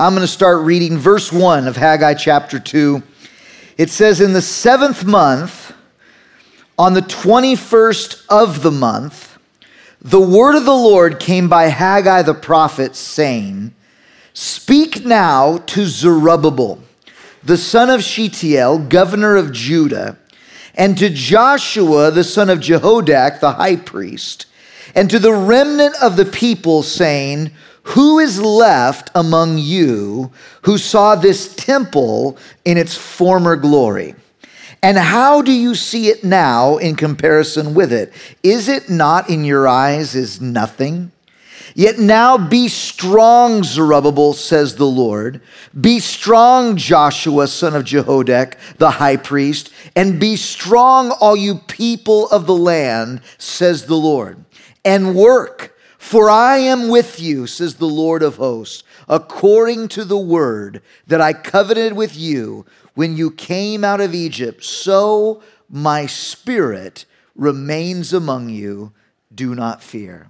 I'm 0.00 0.14
going 0.14 0.26
to 0.26 0.32
start 0.32 0.62
reading 0.62 0.96
verse 0.96 1.30
1 1.30 1.68
of 1.68 1.76
Haggai 1.76 2.14
chapter 2.14 2.58
2. 2.58 3.02
It 3.76 3.90
says, 3.90 4.22
In 4.22 4.32
the 4.32 4.40
seventh 4.40 5.04
month, 5.04 5.74
on 6.78 6.94
the 6.94 7.02
21st 7.02 8.24
of 8.30 8.62
the 8.62 8.70
month, 8.70 9.36
the 10.00 10.18
word 10.18 10.56
of 10.56 10.64
the 10.64 10.70
Lord 10.72 11.20
came 11.20 11.50
by 11.50 11.64
Haggai 11.64 12.22
the 12.22 12.32
prophet, 12.32 12.96
saying, 12.96 13.74
Speak 14.32 15.04
now 15.04 15.58
to 15.58 15.84
Zerubbabel, 15.84 16.82
the 17.44 17.58
son 17.58 17.90
of 17.90 18.02
Shealtiel, 18.02 18.78
governor 18.78 19.36
of 19.36 19.52
Judah, 19.52 20.16
and 20.76 20.96
to 20.96 21.10
Joshua, 21.10 22.10
the 22.10 22.24
son 22.24 22.48
of 22.48 22.60
Jehozadak, 22.60 23.40
the 23.40 23.52
high 23.52 23.76
priest, 23.76 24.46
and 24.94 25.10
to 25.10 25.18
the 25.18 25.34
remnant 25.34 25.94
of 26.00 26.16
the 26.16 26.24
people, 26.24 26.82
saying, 26.82 27.50
Who 27.82 28.18
is 28.18 28.40
left 28.40 29.10
among 29.14 29.58
you 29.58 30.30
who 30.62 30.78
saw 30.78 31.14
this 31.14 31.54
temple 31.54 32.36
in 32.64 32.76
its 32.76 32.96
former 32.96 33.56
glory? 33.56 34.14
And 34.82 34.96
how 34.96 35.42
do 35.42 35.52
you 35.52 35.74
see 35.74 36.08
it 36.08 36.24
now 36.24 36.78
in 36.78 36.96
comparison 36.96 37.74
with 37.74 37.92
it? 37.92 38.12
Is 38.42 38.68
it 38.68 38.88
not 38.88 39.28
in 39.28 39.44
your 39.44 39.68
eyes 39.68 40.14
as 40.16 40.40
nothing? 40.40 41.12
Yet 41.74 41.98
now 41.98 42.36
be 42.36 42.68
strong, 42.68 43.62
Zerubbabel, 43.62 44.32
says 44.32 44.76
the 44.76 44.86
Lord. 44.86 45.40
Be 45.78 46.00
strong, 46.00 46.76
Joshua, 46.76 47.46
son 47.46 47.76
of 47.76 47.84
Jehozadak, 47.84 48.54
the 48.78 48.90
high 48.90 49.16
priest, 49.16 49.72
and 49.94 50.18
be 50.18 50.36
strong, 50.36 51.10
all 51.20 51.36
you 51.36 51.56
people 51.56 52.28
of 52.30 52.46
the 52.46 52.56
land, 52.56 53.20
says 53.38 53.86
the 53.86 53.96
Lord, 53.96 54.44
and 54.84 55.14
work, 55.14 55.69
for 56.00 56.30
I 56.30 56.56
am 56.56 56.88
with 56.88 57.20
you, 57.20 57.46
says 57.46 57.74
the 57.74 57.84
Lord 57.84 58.22
of 58.22 58.36
hosts, 58.36 58.82
according 59.06 59.88
to 59.88 60.04
the 60.04 60.18
word 60.18 60.80
that 61.06 61.20
I 61.20 61.34
covenanted 61.34 61.92
with 61.92 62.16
you 62.16 62.64
when 62.94 63.18
you 63.18 63.30
came 63.30 63.84
out 63.84 64.00
of 64.00 64.14
Egypt. 64.14 64.64
So 64.64 65.42
my 65.68 66.06
spirit 66.06 67.04
remains 67.36 68.14
among 68.14 68.48
you. 68.48 68.92
Do 69.32 69.54
not 69.54 69.82
fear. 69.82 70.28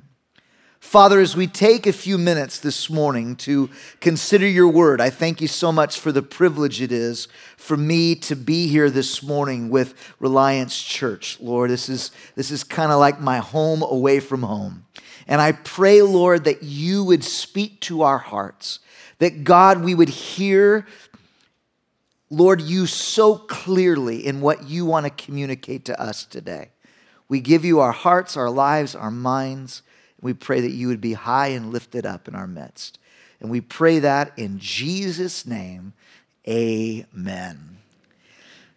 Father, 0.80 1.20
as 1.20 1.36
we 1.36 1.46
take 1.46 1.86
a 1.86 1.92
few 1.92 2.18
minutes 2.18 2.58
this 2.58 2.90
morning 2.90 3.36
to 3.36 3.70
consider 4.00 4.48
your 4.48 4.66
word, 4.66 5.00
I 5.00 5.08
thank 5.08 5.40
you 5.40 5.46
so 5.46 5.70
much 5.70 6.00
for 6.00 6.10
the 6.10 6.20
privilege 6.20 6.82
it 6.82 6.90
is 6.90 7.28
for 7.56 7.76
me 7.76 8.16
to 8.16 8.34
be 8.34 8.66
here 8.66 8.90
this 8.90 9.22
morning 9.22 9.70
with 9.70 9.94
Reliance 10.18 10.82
Church. 10.82 11.38
Lord, 11.38 11.70
this 11.70 11.88
is, 11.88 12.10
this 12.34 12.50
is 12.50 12.64
kind 12.64 12.90
of 12.90 12.98
like 12.98 13.20
my 13.20 13.38
home 13.38 13.82
away 13.82 14.18
from 14.18 14.42
home. 14.42 14.84
And 15.30 15.40
I 15.40 15.52
pray, 15.52 16.02
Lord, 16.02 16.44
that 16.44 16.64
you 16.64 17.04
would 17.04 17.22
speak 17.22 17.80
to 17.82 18.02
our 18.02 18.18
hearts, 18.18 18.80
that 19.20 19.44
God, 19.44 19.84
we 19.84 19.94
would 19.94 20.08
hear, 20.08 20.86
Lord, 22.30 22.60
you 22.60 22.86
so 22.86 23.36
clearly 23.36 24.26
in 24.26 24.40
what 24.40 24.68
you 24.68 24.84
want 24.84 25.06
to 25.06 25.24
communicate 25.24 25.84
to 25.84 25.98
us 26.02 26.24
today. 26.24 26.70
We 27.28 27.40
give 27.40 27.64
you 27.64 27.78
our 27.78 27.92
hearts, 27.92 28.36
our 28.36 28.50
lives, 28.50 28.96
our 28.96 29.12
minds. 29.12 29.82
We 30.20 30.34
pray 30.34 30.60
that 30.62 30.72
you 30.72 30.88
would 30.88 31.00
be 31.00 31.12
high 31.12 31.48
and 31.48 31.72
lifted 31.72 32.04
up 32.04 32.26
in 32.26 32.34
our 32.34 32.48
midst. 32.48 32.98
And 33.38 33.50
we 33.50 33.60
pray 33.60 34.00
that 34.00 34.36
in 34.36 34.58
Jesus' 34.58 35.46
name, 35.46 35.92
amen. 36.48 37.79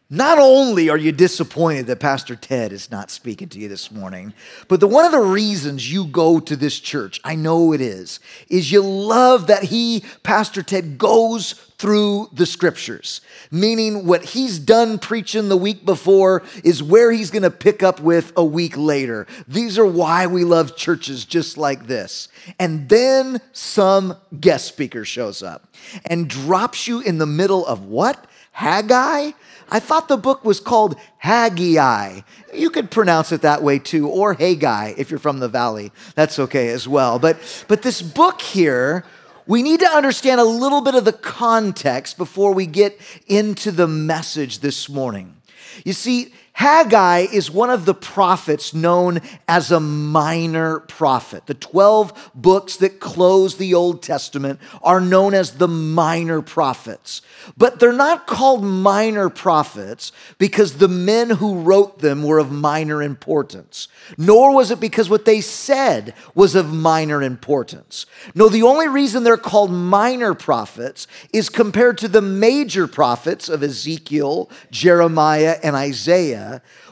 Not 0.09 0.37
only 0.37 0.89
are 0.89 0.97
you 0.97 1.11
disappointed 1.11 1.87
that 1.87 1.99
Pastor 1.99 2.35
Ted 2.35 2.71
is 2.71 2.91
not 2.91 3.09
speaking 3.09 3.47
to 3.49 3.59
you 3.59 3.67
this 3.67 3.89
morning, 3.89 4.33
but 4.67 4.79
the, 4.79 4.87
one 4.87 5.05
of 5.05 5.11
the 5.11 5.19
reasons 5.19 5.91
you 5.91 6.05
go 6.05 6.39
to 6.39 6.55
this 6.55 6.79
church, 6.79 7.21
I 7.23 7.35
know 7.35 7.73
it 7.73 7.81
is, 7.81 8.19
is 8.49 8.71
you 8.71 8.81
love 8.81 9.47
that 9.47 9.63
he, 9.63 10.03
Pastor 10.21 10.61
Ted, 10.61 10.97
goes 10.97 11.53
through 11.77 12.29
the 12.31 12.45
scriptures. 12.45 13.21
Meaning, 13.49 14.05
what 14.05 14.23
he's 14.23 14.59
done 14.59 14.99
preaching 14.99 15.49
the 15.49 15.57
week 15.57 15.85
before 15.85 16.43
is 16.63 16.83
where 16.83 17.11
he's 17.11 17.31
going 17.31 17.43
to 17.43 17.51
pick 17.51 17.81
up 17.81 17.99
with 17.99 18.33
a 18.35 18.45
week 18.45 18.77
later. 18.77 19.25
These 19.47 19.77
are 19.77 19.85
why 19.85 20.27
we 20.27 20.43
love 20.43 20.75
churches 20.75 21.25
just 21.25 21.57
like 21.57 21.87
this. 21.87 22.27
And 22.59 22.87
then 22.87 23.41
some 23.51 24.15
guest 24.39 24.67
speaker 24.67 25.05
shows 25.05 25.41
up 25.41 25.67
and 26.05 26.29
drops 26.29 26.87
you 26.87 26.99
in 26.99 27.17
the 27.17 27.25
middle 27.25 27.65
of 27.65 27.85
what? 27.85 28.27
Haggai? 28.53 29.31
I 29.69 29.79
thought 29.79 30.07
the 30.07 30.17
book 30.17 30.45
was 30.45 30.59
called 30.59 30.95
Haggai. 31.17 32.21
You 32.53 32.69
could 32.69 32.91
pronounce 32.91 33.31
it 33.31 33.41
that 33.41 33.63
way 33.63 33.79
too, 33.79 34.07
or 34.07 34.35
Haggai 34.35 34.93
if 34.97 35.09
you're 35.09 35.19
from 35.19 35.39
the 35.39 35.49
valley. 35.49 35.91
That's 36.15 36.39
okay 36.39 36.69
as 36.69 36.87
well. 36.87 37.19
But, 37.19 37.65
but 37.67 37.81
this 37.81 38.01
book 38.01 38.41
here, 38.41 39.03
we 39.47 39.63
need 39.63 39.79
to 39.79 39.87
understand 39.89 40.39
a 40.39 40.45
little 40.45 40.81
bit 40.81 40.95
of 40.95 41.05
the 41.05 41.13
context 41.13 42.17
before 42.17 42.53
we 42.53 42.65
get 42.65 42.99
into 43.27 43.71
the 43.71 43.87
message 43.87 44.59
this 44.59 44.87
morning. 44.87 45.35
You 45.83 45.93
see, 45.93 46.33
Haggai 46.55 47.27
is 47.31 47.49
one 47.49 47.71
of 47.71 47.85
the 47.85 47.95
prophets 47.95 48.75
known 48.75 49.21
as 49.47 49.71
a 49.71 49.79
minor 49.79 50.81
prophet. 50.81 51.47
The 51.47 51.55
12 51.55 52.31
books 52.35 52.77
that 52.77 52.99
close 52.99 53.57
the 53.57 53.73
Old 53.73 54.03
Testament 54.03 54.59
are 54.83 55.01
known 55.01 55.33
as 55.33 55.53
the 55.53 55.67
minor 55.67 56.43
prophets. 56.43 57.23
But 57.57 57.79
they're 57.79 57.91
not 57.91 58.27
called 58.27 58.63
minor 58.63 59.29
prophets 59.29 60.11
because 60.37 60.77
the 60.77 60.87
men 60.87 61.31
who 61.31 61.59
wrote 61.59 61.99
them 61.99 62.21
were 62.23 62.37
of 62.37 62.51
minor 62.51 63.01
importance, 63.01 63.87
nor 64.15 64.53
was 64.53 64.69
it 64.69 64.79
because 64.79 65.09
what 65.09 65.25
they 65.25 65.41
said 65.41 66.13
was 66.35 66.53
of 66.53 66.71
minor 66.71 67.23
importance. 67.23 68.05
No, 68.35 68.47
the 68.47 68.63
only 68.63 68.87
reason 68.87 69.23
they're 69.23 69.37
called 69.37 69.71
minor 69.71 70.35
prophets 70.35 71.07
is 71.33 71.49
compared 71.49 71.97
to 71.97 72.07
the 72.07 72.21
major 72.21 72.87
prophets 72.87 73.49
of 73.49 73.63
Ezekiel, 73.63 74.51
Jeremiah, 74.69 75.57
and 75.63 75.75
Isaiah 75.75 76.42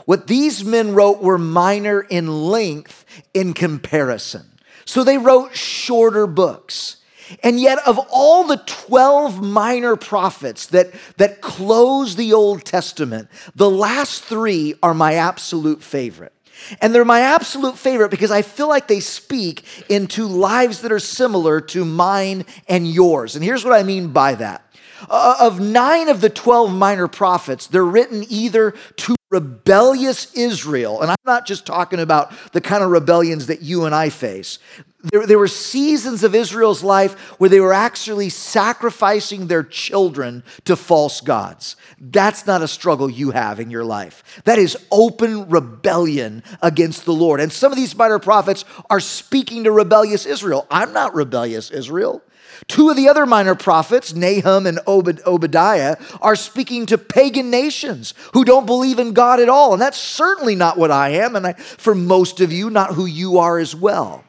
what 0.06 0.28
these 0.28 0.63
men 0.63 0.94
wrote 0.94 1.22
were 1.22 1.38
minor 1.38 2.01
in 2.01 2.45
length 2.50 3.06
in 3.34 3.53
comparison. 3.53 4.45
So 4.85 5.03
they 5.03 5.17
wrote 5.17 5.56
shorter 5.56 6.28
books. 6.28 6.97
And 7.44 7.59
yet, 7.59 7.79
of 7.88 7.97
all 8.11 8.45
the 8.45 8.61
12 8.66 9.41
minor 9.41 9.95
prophets 9.95 10.67
that, 10.67 10.91
that 11.17 11.41
close 11.41 12.16
the 12.16 12.34
Old 12.34 12.66
Testament, 12.66 13.29
the 13.56 13.69
last 13.69 14.23
three 14.23 14.75
are 14.84 14.94
my 14.94 15.13
absolute 15.13 15.81
favorite. 15.81 16.34
And 16.81 16.94
they're 16.94 17.06
my 17.06 17.22
absolute 17.22 17.78
favorite 17.78 18.11
because 18.11 18.31
I 18.31 18.41
feel 18.41 18.67
like 18.67 18.88
they 18.88 19.00
speak 19.00 19.63
into 19.90 20.28
lives 20.28 20.81
that 20.81 20.91
are 20.91 21.00
similar 21.00 21.61
to 21.61 21.85
mine 21.85 22.45
and 22.67 22.88
yours. 22.88 23.35
And 23.35 23.44
here's 23.44 23.63
what 23.63 23.73
I 23.73 23.84
mean 23.84 24.09
by 24.09 24.35
that. 24.35 24.66
Uh, 25.09 25.38
of 25.40 25.59
nine 25.59 26.09
of 26.09 26.22
the 26.22 26.29
12 26.29 26.72
minor 26.72 27.07
prophets, 27.07 27.66
they're 27.66 27.84
written 27.84 28.23
either 28.29 28.72
to 28.97 29.16
rebellious 29.31 30.34
Israel, 30.34 31.02
and 31.02 31.09
I'm 31.09 31.16
not 31.25 31.47
just 31.47 31.66
talking 31.66 32.00
about 32.00 32.34
the 32.52 32.62
kind 32.62 32.84
of 32.84 32.92
rebellions 32.92 33.47
that 33.47 33.62
you 33.62 33.86
and 33.86 33.96
I 33.96 34.09
face. 34.09 34.59
There, 35.03 35.25
there, 35.25 35.40
were 35.40 35.47
seasons 35.47 36.24
of 36.24 36.36
Israel's 36.36 36.84
life 36.84 37.18
where 37.40 37.50
they 37.50 37.62
were 37.62 37.74
actually 37.74 38.30
sacrificing 38.30 39.47
their 39.47 39.64
children 39.64 40.44
to 40.66 40.75
false 40.75 41.22
gods. 41.22 41.75
That's 42.00 42.46
not 42.46 42.62
a 42.62 42.68
struggle 42.68 43.09
you 43.09 43.31
have 43.31 43.59
in 43.59 43.72
your 43.72 43.86
life. 43.86 44.41
That 44.44 44.59
is 44.59 44.78
open 44.91 45.50
rebellion 45.50 46.44
against 46.62 47.06
the 47.06 47.14
Lord. 47.14 47.40
And 47.40 47.52
some 47.52 47.72
of 47.72 47.78
these 47.78 47.96
minor 47.96 48.20
prophets 48.20 48.64
are 48.91 49.00
speaking 49.00 49.64
to 49.64 49.72
rebellious 49.72 50.28
Israel. 50.28 50.68
I'm 50.70 50.94
not 50.94 51.16
rebellious 51.16 51.72
Israel. 51.72 52.22
Two 52.67 52.89
of 52.89 52.95
the 52.95 53.09
other 53.09 53.25
minor 53.25 53.55
prophets, 53.55 54.13
Nahum 54.13 54.66
and 54.66 54.79
Obadiah, 54.88 55.97
are 56.22 56.35
speaking 56.35 56.85
to 56.88 56.97
pagan 56.97 57.49
nations 57.49 58.13
who 58.33 58.45
don't 58.45 58.66
believe 58.66 58.99
in 58.99 59.13
God 59.13 59.39
at 59.39 59.49
all. 59.49 59.73
And 59.73 59.81
that's 59.81 59.97
certainly 59.97 60.55
not 60.55 60.77
what 60.77 60.91
I 60.91 61.09
am, 61.09 61.35
and 61.35 61.47
I, 61.47 61.53
for 61.53 61.95
most 61.95 62.39
of 62.39 62.51
you, 62.51 62.69
not 62.69 62.94
who 62.94 63.05
you 63.05 63.39
are 63.39 63.57
as 63.57 63.75
well. 63.75 64.23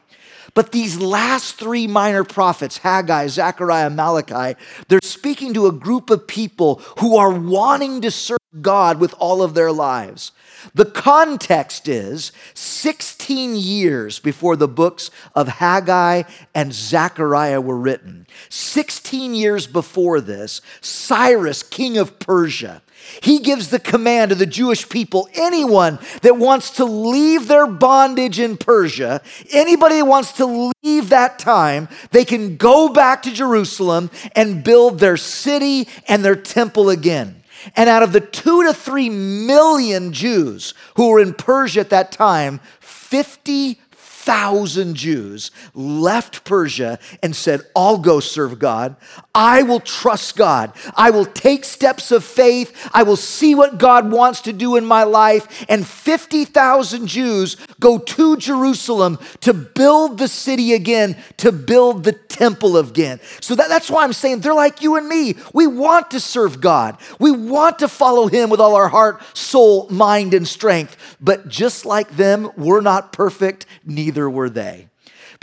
But 0.55 0.71
these 0.71 0.99
last 0.99 1.55
three 1.55 1.87
minor 1.87 2.23
prophets, 2.23 2.77
Haggai, 2.77 3.27
Zechariah, 3.27 3.89
Malachi, 3.89 4.59
they're 4.87 4.99
speaking 5.01 5.53
to 5.55 5.67
a 5.67 5.71
group 5.71 6.09
of 6.09 6.27
people 6.27 6.75
who 6.99 7.17
are 7.17 7.31
wanting 7.31 8.01
to 8.01 8.11
serve 8.11 8.37
God 8.61 8.99
with 8.99 9.13
all 9.17 9.41
of 9.41 9.53
their 9.53 9.71
lives. 9.71 10.31
The 10.73 10.85
context 10.85 11.87
is 11.87 12.31
16 12.53 13.55
years 13.55 14.19
before 14.19 14.55
the 14.55 14.67
books 14.67 15.11
of 15.35 15.47
Haggai 15.47 16.23
and 16.53 16.73
Zechariah 16.73 17.61
were 17.61 17.77
written. 17.77 18.27
16 18.49 19.33
years 19.33 19.67
before 19.67 20.21
this, 20.21 20.61
Cyrus, 20.81 21.63
king 21.63 21.97
of 21.97 22.19
Persia, 22.19 22.81
he 23.21 23.39
gives 23.39 23.69
the 23.69 23.79
command 23.79 24.29
to 24.29 24.35
the 24.35 24.45
Jewish 24.45 24.87
people 24.87 25.27
anyone 25.33 25.99
that 26.21 26.37
wants 26.37 26.71
to 26.71 26.85
leave 26.85 27.47
their 27.47 27.67
bondage 27.67 28.39
in 28.39 28.55
Persia, 28.57 29.21
anybody 29.51 29.97
that 29.97 30.05
wants 30.05 30.33
to 30.33 30.71
leave 30.83 31.09
that 31.09 31.39
time, 31.39 31.89
they 32.11 32.23
can 32.23 32.55
go 32.55 32.89
back 32.89 33.23
to 33.23 33.33
Jerusalem 33.33 34.09
and 34.35 34.63
build 34.63 34.99
their 34.99 35.17
city 35.17 35.87
and 36.07 36.23
their 36.23 36.35
temple 36.35 36.89
again. 36.89 37.42
And 37.75 37.89
out 37.89 38.03
of 38.03 38.13
the 38.13 38.21
two 38.21 38.63
to 38.63 38.73
three 38.73 39.09
million 39.09 40.13
Jews 40.13 40.73
who 40.95 41.09
were 41.09 41.19
in 41.19 41.33
Persia 41.33 41.81
at 41.81 41.89
that 41.89 42.11
time, 42.11 42.59
50 42.79 43.79
50,000 44.23 44.95
Jews 44.95 45.51
left 45.73 46.45
Persia 46.45 46.97
and 47.21 47.35
said, 47.35 47.59
I'll 47.75 47.97
go 47.97 48.21
serve 48.21 48.57
God. 48.57 48.95
I 49.35 49.63
will 49.63 49.79
trust 49.79 50.35
God. 50.35 50.73
I 50.95 51.09
will 51.09 51.25
take 51.25 51.65
steps 51.65 52.11
of 52.11 52.23
faith. 52.23 52.89
I 52.93 53.01
will 53.01 53.15
see 53.15 53.55
what 53.55 53.79
God 53.79 54.11
wants 54.11 54.41
to 54.41 54.53
do 54.53 54.75
in 54.75 54.85
my 54.85 55.03
life. 55.03 55.65
And 55.67 55.87
50,000 55.87 57.07
Jews 57.07 57.55
go 57.79 57.97
to 57.97 58.37
Jerusalem 58.37 59.17
to 59.41 59.53
build 59.53 60.19
the 60.19 60.27
city 60.27 60.73
again, 60.73 61.17
to 61.37 61.51
build 61.51 62.03
the 62.03 62.11
temple 62.11 62.77
again. 62.77 63.19
So 63.41 63.55
that, 63.55 63.69
that's 63.69 63.89
why 63.89 64.03
I'm 64.03 64.13
saying 64.13 64.41
they're 64.41 64.53
like 64.53 64.83
you 64.83 64.97
and 64.97 65.07
me. 65.07 65.35
We 65.51 65.65
want 65.65 66.11
to 66.11 66.19
serve 66.19 66.61
God, 66.61 66.97
we 67.19 67.31
want 67.31 67.79
to 67.79 67.87
follow 67.87 68.27
Him 68.27 68.51
with 68.51 68.59
all 68.59 68.75
our 68.75 68.89
heart, 68.89 69.21
soul, 69.35 69.89
mind, 69.89 70.35
and 70.35 70.47
strength. 70.47 70.95
But 71.19 71.47
just 71.47 71.85
like 71.85 72.17
them, 72.17 72.51
we're 72.55 72.81
not 72.81 73.13
perfect, 73.13 73.65
neither 73.83 74.29
were 74.29 74.49
they. 74.49 74.89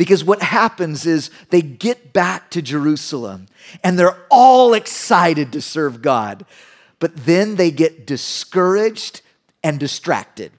Because 0.00 0.24
what 0.24 0.40
happens 0.40 1.04
is 1.04 1.28
they 1.50 1.60
get 1.60 2.14
back 2.14 2.48
to 2.52 2.62
Jerusalem 2.62 3.48
and 3.84 3.98
they're 3.98 4.16
all 4.30 4.72
excited 4.72 5.52
to 5.52 5.60
serve 5.60 6.00
God. 6.00 6.46
But 7.00 7.26
then 7.26 7.56
they 7.56 7.70
get 7.70 8.06
discouraged 8.06 9.20
and 9.62 9.78
distracted. 9.78 10.52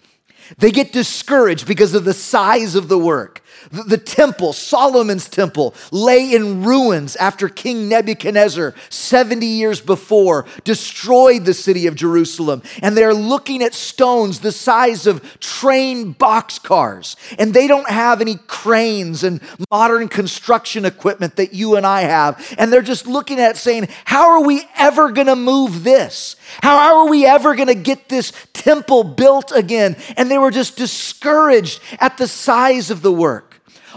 They 0.60 0.70
get 0.70 0.94
discouraged 0.94 1.66
because 1.66 1.96
of 1.96 2.06
the 2.06 2.14
size 2.14 2.76
of 2.76 2.88
the 2.88 3.00
work. 3.00 3.41
The, 3.72 3.84
the, 3.84 3.98
temple, 3.98 4.54
Solomon's 4.54 5.30
temple, 5.30 5.76
lay 5.92 6.34
in 6.34 6.64
ruins 6.64 7.16
after 7.16 7.48
King 7.48 7.88
Nebuchadnezzar, 7.88 8.74
70 8.90 9.46
years 9.46 9.82
before, 9.82 10.46
destroyed 10.64 11.46
the 11.46 11.54
city 11.54 11.88
of 11.88 11.96
Jerusalem. 11.96 12.64
And 12.82 12.98
they're 12.98 13.14
looking 13.14 13.62
at 13.62 13.74
stones 13.74 14.40
the 14.40 14.52
size 14.52 15.06
of 15.06 15.40
train 15.40 16.14
boxcars. 16.16 17.16
And 17.38 17.54
they 17.54 17.68
don't 17.68 17.90
have 17.90 18.22
any 18.22 18.36
cranes 18.48 19.24
and 19.24 19.42
modern 19.70 20.08
construction 20.08 20.86
equipment 20.86 21.36
that 21.36 21.54
you 21.54 21.76
and 21.76 21.86
I 21.86 22.02
have. 22.02 22.56
And 22.58 22.74
they're 22.74 22.82
just 22.82 23.06
looking 23.06 23.40
at 23.40 23.52
it 23.52 23.58
saying, 23.58 23.88
How 24.06 24.32
are 24.32 24.44
we 24.44 24.64
ever 24.78 25.12
going 25.12 25.28
to 25.28 25.36
move 25.36 25.84
this? 25.84 26.36
How 26.62 26.98
are 26.98 27.10
we 27.10 27.26
ever 27.26 27.56
going 27.56 27.68
to 27.68 27.76
get 27.76 28.10
this 28.10 28.34
temple 28.54 29.04
built 29.04 29.52
again? 29.52 29.96
And 30.18 30.30
they 30.30 30.38
were 30.38 30.52
just 30.52 30.78
discouraged 30.78 31.82
at 32.00 32.18
the 32.18 32.28
size 32.28 32.92
of 32.92 33.02
the 33.02 33.12
work. 33.12 33.51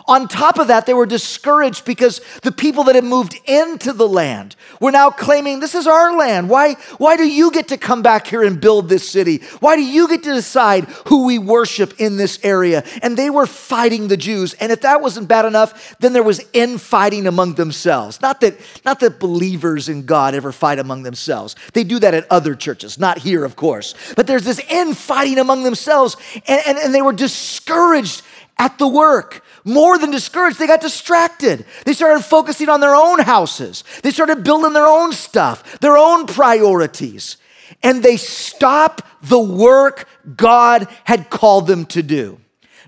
On 0.06 0.28
top 0.28 0.58
of 0.58 0.68
that, 0.68 0.84
they 0.84 0.92
were 0.92 1.06
discouraged 1.06 1.86
because 1.86 2.20
the 2.42 2.52
people 2.52 2.84
that 2.84 2.94
had 2.94 3.04
moved 3.04 3.38
into 3.46 3.94
the 3.94 4.06
land 4.06 4.54
were 4.78 4.90
now 4.90 5.08
claiming, 5.08 5.60
This 5.60 5.74
is 5.74 5.86
our 5.86 6.14
land. 6.16 6.50
Why, 6.50 6.74
why 6.98 7.16
do 7.16 7.26
you 7.26 7.50
get 7.50 7.68
to 7.68 7.78
come 7.78 8.02
back 8.02 8.26
here 8.26 8.42
and 8.42 8.60
build 8.60 8.90
this 8.90 9.08
city? 9.08 9.38
Why 9.60 9.76
do 9.76 9.82
you 9.82 10.06
get 10.06 10.22
to 10.24 10.34
decide 10.34 10.84
who 11.06 11.24
we 11.24 11.38
worship 11.38 11.98
in 11.98 12.18
this 12.18 12.38
area? 12.42 12.84
And 13.02 13.16
they 13.16 13.30
were 13.30 13.46
fighting 13.46 14.08
the 14.08 14.18
Jews. 14.18 14.52
And 14.54 14.70
if 14.70 14.82
that 14.82 15.00
wasn't 15.00 15.26
bad 15.26 15.46
enough, 15.46 15.96
then 16.00 16.12
there 16.12 16.22
was 16.22 16.44
infighting 16.52 17.26
among 17.26 17.54
themselves. 17.54 18.20
Not 18.20 18.42
that, 18.42 18.60
not 18.84 19.00
that 19.00 19.18
believers 19.18 19.88
in 19.88 20.04
God 20.04 20.34
ever 20.34 20.52
fight 20.52 20.78
among 20.78 21.04
themselves. 21.04 21.56
They 21.72 21.84
do 21.84 21.98
that 22.00 22.12
at 22.12 22.30
other 22.30 22.54
churches, 22.54 22.98
not 22.98 23.18
here, 23.18 23.42
of 23.42 23.56
course. 23.56 23.94
But 24.16 24.26
there's 24.26 24.44
this 24.44 24.60
infighting 24.68 25.38
among 25.38 25.62
themselves, 25.62 26.18
and, 26.46 26.60
and, 26.66 26.78
and 26.78 26.94
they 26.94 27.02
were 27.02 27.14
discouraged 27.14 28.22
at 28.58 28.78
the 28.78 28.86
work 28.86 29.43
more 29.64 29.96
than 29.96 30.10
discouraged, 30.10 30.58
they 30.58 30.66
got 30.66 30.82
distracted. 30.82 31.64
They 31.84 31.94
started 31.94 32.22
focusing 32.22 32.68
on 32.68 32.80
their 32.80 32.94
own 32.94 33.18
houses. 33.18 33.82
They 34.02 34.10
started 34.10 34.44
building 34.44 34.74
their 34.74 34.86
own 34.86 35.12
stuff, 35.12 35.80
their 35.80 35.96
own 35.96 36.26
priorities. 36.26 37.38
And 37.82 38.02
they 38.02 38.18
stopped 38.18 39.02
the 39.22 39.40
work 39.40 40.06
God 40.36 40.86
had 41.04 41.30
called 41.30 41.66
them 41.66 41.86
to 41.86 42.02
do. 42.02 42.40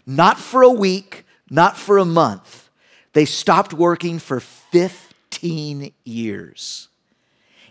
Not 0.07 0.39
for 0.39 0.63
a 0.63 0.71
week, 0.71 1.25
not 1.51 1.77
for 1.77 1.99
a 1.99 2.05
month. 2.05 2.69
They 3.15 3.25
stopped 3.25 3.73
working 3.73 4.19
for 4.19 4.41
15 4.41 5.93
years. 6.05 6.89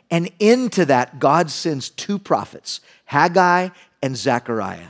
And 0.09 0.31
into 0.39 0.85
that, 0.85 1.19
God 1.19 1.49
sends 1.49 1.89
two 1.89 2.17
prophets, 2.17 2.81
Haggai 3.05 3.69
and 4.01 4.17
Zechariah. 4.17 4.89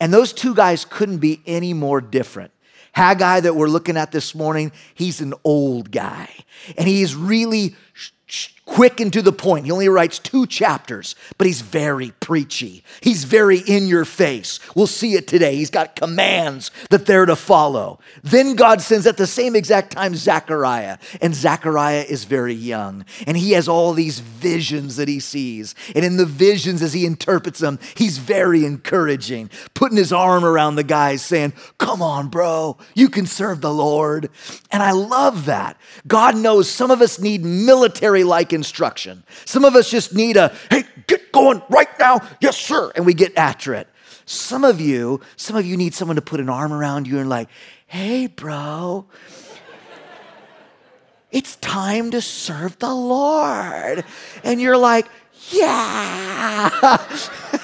And 0.00 0.12
those 0.12 0.32
two 0.32 0.54
guys 0.54 0.84
couldn't 0.84 1.18
be 1.18 1.42
any 1.46 1.74
more 1.74 2.00
different. 2.00 2.50
Haggai, 2.92 3.40
that 3.40 3.56
we're 3.56 3.68
looking 3.68 3.96
at 3.96 4.12
this 4.12 4.34
morning, 4.34 4.72
he's 4.94 5.20
an 5.20 5.34
old 5.44 5.90
guy. 5.90 6.28
And 6.76 6.86
he's 6.86 7.14
really 7.14 7.74
quick 8.64 9.00
and 9.00 9.12
to 9.12 9.22
the 9.22 9.32
point. 9.32 9.66
He 9.66 9.72
only 9.72 9.88
writes 9.88 10.18
two 10.18 10.46
chapters, 10.46 11.14
but 11.36 11.46
he's 11.46 11.60
very 11.60 12.12
preachy. 12.20 12.84
He's 13.00 13.24
very 13.24 13.58
in 13.58 13.86
your 13.86 14.04
face. 14.04 14.60
We'll 14.74 14.86
see 14.86 15.14
it 15.14 15.26
today. 15.26 15.56
He's 15.56 15.70
got 15.70 15.96
commands 15.96 16.70
that 16.90 17.06
they're 17.06 17.26
to 17.26 17.36
follow. 17.36 17.98
Then 18.22 18.54
God 18.54 18.80
sends 18.80 19.06
at 19.06 19.16
the 19.16 19.26
same 19.26 19.56
exact 19.56 19.92
time 19.92 20.14
Zechariah, 20.14 20.98
and 21.20 21.34
Zechariah 21.34 22.04
is 22.08 22.24
very 22.24 22.54
young, 22.54 23.04
and 23.26 23.36
he 23.36 23.52
has 23.52 23.68
all 23.68 23.92
these 23.92 24.20
visions 24.20 24.96
that 24.96 25.08
he 25.08 25.20
sees. 25.20 25.74
And 25.94 26.04
in 26.04 26.16
the 26.16 26.26
visions, 26.26 26.82
as 26.82 26.92
he 26.92 27.04
interprets 27.04 27.58
them, 27.58 27.78
he's 27.96 28.18
very 28.18 28.64
encouraging, 28.64 29.50
putting 29.74 29.98
his 29.98 30.12
arm 30.12 30.44
around 30.44 30.76
the 30.76 30.84
guys, 30.84 31.22
saying, 31.22 31.52
Come 31.78 32.00
on, 32.00 32.28
bro, 32.28 32.78
you 32.94 33.08
can 33.08 33.26
serve 33.26 33.60
the 33.60 33.72
Lord. 33.72 34.30
And 34.70 34.82
I 34.82 34.92
love 34.92 35.46
that. 35.46 35.76
God 36.06 36.36
knows 36.36 36.70
some 36.70 36.90
of 36.90 37.00
us 37.00 37.18
need 37.18 37.44
military 37.44 38.24
like 38.24 38.51
instruction. 38.52 39.24
Some 39.44 39.64
of 39.64 39.74
us 39.74 39.90
just 39.90 40.14
need 40.14 40.36
a, 40.36 40.54
hey, 40.70 40.84
get 41.06 41.32
going 41.32 41.62
right 41.68 41.88
now. 41.98 42.20
Yes, 42.40 42.56
sir. 42.56 42.92
And 42.94 43.06
we 43.06 43.14
get 43.14 43.36
after 43.36 43.74
it. 43.74 43.88
Some 44.24 44.64
of 44.64 44.80
you, 44.80 45.20
some 45.36 45.56
of 45.56 45.66
you 45.66 45.76
need 45.76 45.94
someone 45.94 46.16
to 46.16 46.22
put 46.22 46.40
an 46.40 46.48
arm 46.48 46.72
around 46.72 47.06
you 47.06 47.18
and 47.18 47.28
like, 47.28 47.48
hey, 47.86 48.26
bro, 48.26 49.06
it's 51.30 51.56
time 51.56 52.10
to 52.12 52.20
serve 52.20 52.78
the 52.78 52.94
Lord. 52.94 54.04
And 54.44 54.60
you're 54.60 54.76
like, 54.76 55.08
yeah. 55.50 56.98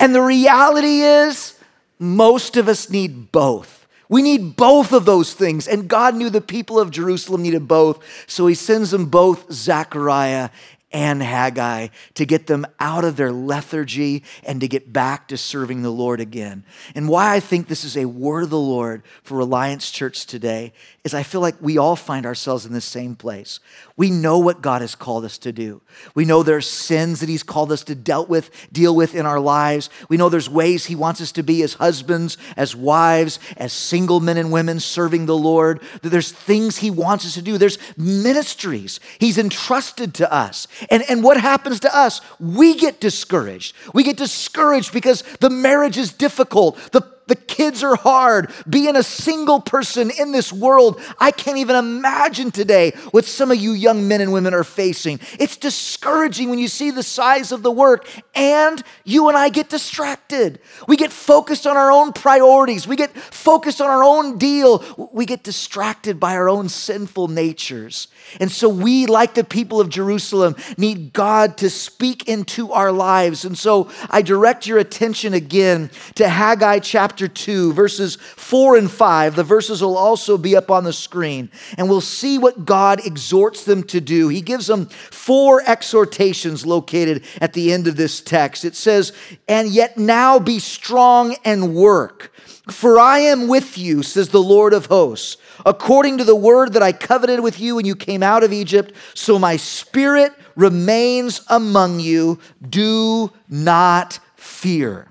and 0.00 0.14
the 0.14 0.22
reality 0.22 1.00
is, 1.00 1.54
most 1.98 2.56
of 2.56 2.68
us 2.68 2.90
need 2.90 3.30
both. 3.32 3.77
We 4.08 4.22
need 4.22 4.56
both 4.56 4.92
of 4.92 5.04
those 5.04 5.34
things. 5.34 5.68
And 5.68 5.88
God 5.88 6.14
knew 6.14 6.30
the 6.30 6.40
people 6.40 6.78
of 6.78 6.90
Jerusalem 6.90 7.42
needed 7.42 7.68
both. 7.68 8.02
So 8.26 8.46
he 8.46 8.54
sends 8.54 8.90
them 8.90 9.06
both 9.06 9.52
Zechariah 9.52 10.50
and 10.90 11.22
Haggai 11.22 11.88
to 12.14 12.24
get 12.24 12.46
them 12.46 12.66
out 12.80 13.04
of 13.04 13.16
their 13.16 13.32
lethargy 13.32 14.22
and 14.42 14.60
to 14.60 14.68
get 14.68 14.92
back 14.92 15.28
to 15.28 15.36
serving 15.36 15.82
the 15.82 15.90
Lord 15.90 16.20
again. 16.20 16.64
And 16.94 17.08
why 17.08 17.34
I 17.34 17.40
think 17.40 17.68
this 17.68 17.84
is 17.84 17.96
a 17.96 18.06
word 18.06 18.44
of 18.44 18.50
the 18.50 18.58
Lord 18.58 19.02
for 19.22 19.36
Reliance 19.36 19.90
Church 19.90 20.24
today 20.24 20.72
is 21.08 21.14
I 21.14 21.22
feel 21.22 21.40
like 21.40 21.56
we 21.60 21.78
all 21.78 21.96
find 21.96 22.26
ourselves 22.26 22.66
in 22.66 22.74
the 22.74 22.80
same 22.80 23.16
place. 23.16 23.60
We 23.96 24.10
know 24.10 24.38
what 24.38 24.60
God 24.60 24.82
has 24.82 24.94
called 24.94 25.24
us 25.24 25.38
to 25.38 25.52
do. 25.52 25.80
We 26.14 26.26
know 26.26 26.42
there's 26.42 26.68
sins 26.68 27.20
that 27.20 27.28
He's 27.30 27.42
called 27.42 27.72
us 27.72 27.82
to 27.84 27.94
deal 27.94 28.26
with, 28.26 28.50
deal 28.70 28.94
with 28.94 29.14
in 29.14 29.24
our 29.24 29.40
lives. 29.40 29.88
We 30.10 30.18
know 30.18 30.28
there's 30.28 30.50
ways 30.50 30.84
He 30.84 30.94
wants 30.94 31.22
us 31.22 31.32
to 31.32 31.42
be 31.42 31.62
as 31.62 31.74
husbands, 31.74 32.36
as 32.56 32.76
wives, 32.76 33.38
as 33.56 33.72
single 33.72 34.20
men 34.20 34.36
and 34.36 34.52
women 34.52 34.80
serving 34.80 35.24
the 35.26 35.36
Lord. 35.36 35.80
That 36.02 36.10
There's 36.10 36.30
things 36.30 36.76
He 36.76 36.90
wants 36.90 37.24
us 37.24 37.34
to 37.34 37.42
do. 37.42 37.56
There's 37.56 37.78
ministries 37.96 39.00
He's 39.18 39.38
entrusted 39.38 40.14
to 40.14 40.32
us. 40.32 40.68
And, 40.90 41.02
and 41.08 41.24
what 41.24 41.40
happens 41.40 41.80
to 41.80 41.96
us? 41.96 42.20
We 42.38 42.76
get 42.76 43.00
discouraged. 43.00 43.74
We 43.94 44.02
get 44.02 44.18
discouraged 44.18 44.92
because 44.92 45.22
the 45.40 45.50
marriage 45.50 45.96
is 45.96 46.12
difficult. 46.12 46.76
The 46.92 47.17
the 47.28 47.36
kids 47.36 47.84
are 47.84 47.96
hard. 47.96 48.50
Being 48.68 48.96
a 48.96 49.02
single 49.02 49.60
person 49.60 50.10
in 50.10 50.32
this 50.32 50.52
world, 50.52 51.00
I 51.18 51.30
can't 51.30 51.58
even 51.58 51.76
imagine 51.76 52.50
today 52.50 52.92
what 53.10 53.24
some 53.24 53.50
of 53.50 53.58
you 53.58 53.72
young 53.72 54.08
men 54.08 54.20
and 54.20 54.32
women 54.32 54.54
are 54.54 54.64
facing. 54.64 55.20
It's 55.38 55.56
discouraging 55.56 56.50
when 56.50 56.58
you 56.58 56.68
see 56.68 56.90
the 56.90 57.02
size 57.02 57.52
of 57.52 57.62
the 57.62 57.70
work, 57.70 58.08
and 58.34 58.82
you 59.04 59.28
and 59.28 59.36
I 59.36 59.48
get 59.50 59.68
distracted. 59.68 60.60
We 60.86 60.96
get 60.96 61.12
focused 61.12 61.66
on 61.66 61.76
our 61.76 61.92
own 61.92 62.12
priorities, 62.12 62.86
we 62.88 62.96
get 62.96 63.16
focused 63.16 63.80
on 63.80 63.88
our 63.88 64.02
own 64.02 64.38
deal, 64.38 64.84
we 65.12 65.26
get 65.26 65.42
distracted 65.42 66.18
by 66.18 66.34
our 66.34 66.48
own 66.48 66.68
sinful 66.68 67.28
natures. 67.28 68.08
And 68.40 68.50
so 68.50 68.68
we, 68.68 69.06
like 69.06 69.34
the 69.34 69.44
people 69.44 69.80
of 69.80 69.88
Jerusalem, 69.88 70.56
need 70.76 71.12
God 71.12 71.58
to 71.58 71.70
speak 71.70 72.28
into 72.28 72.72
our 72.72 72.92
lives. 72.92 73.44
And 73.44 73.56
so 73.56 73.90
I 74.10 74.22
direct 74.22 74.66
your 74.66 74.78
attention 74.78 75.34
again 75.34 75.90
to 76.14 76.28
Haggai 76.28 76.78
chapter 76.80 77.17
2, 77.26 77.72
verses 77.72 78.16
4 78.16 78.76
and 78.76 78.90
5. 78.90 79.34
The 79.34 79.42
verses 79.42 79.82
will 79.82 79.96
also 79.96 80.38
be 80.38 80.54
up 80.54 80.70
on 80.70 80.84
the 80.84 80.92
screen. 80.92 81.50
And 81.76 81.88
we'll 81.88 82.00
see 82.00 82.38
what 82.38 82.64
God 82.64 83.04
exhorts 83.04 83.64
them 83.64 83.82
to 83.84 84.00
do. 84.00 84.28
He 84.28 84.42
gives 84.42 84.68
them 84.68 84.86
four 84.86 85.62
exhortations 85.66 86.64
located 86.64 87.24
at 87.40 87.54
the 87.54 87.72
end 87.72 87.88
of 87.88 87.96
this 87.96 88.20
text. 88.20 88.64
It 88.64 88.76
says, 88.76 89.12
And 89.48 89.70
yet 89.70 89.98
now 89.98 90.38
be 90.38 90.60
strong 90.60 91.34
and 91.44 91.74
work. 91.74 92.32
For 92.70 93.00
I 93.00 93.20
am 93.20 93.48
with 93.48 93.78
you, 93.78 94.02
says 94.02 94.28
the 94.28 94.42
Lord 94.42 94.74
of 94.74 94.86
hosts 94.86 95.38
according 95.64 96.18
to 96.18 96.24
the 96.24 96.36
word 96.36 96.72
that 96.72 96.82
I 96.82 96.92
coveted 96.92 97.40
with 97.40 97.60
you 97.60 97.76
when 97.76 97.84
you 97.84 97.96
came 97.96 98.22
out 98.22 98.44
of 98.44 98.52
Egypt. 98.52 98.92
So 99.14 99.38
my 99.38 99.56
spirit 99.56 100.32
remains 100.56 101.42
among 101.48 102.00
you. 102.00 102.38
Do 102.68 103.32
not 103.48 104.18
fear. 104.36 105.07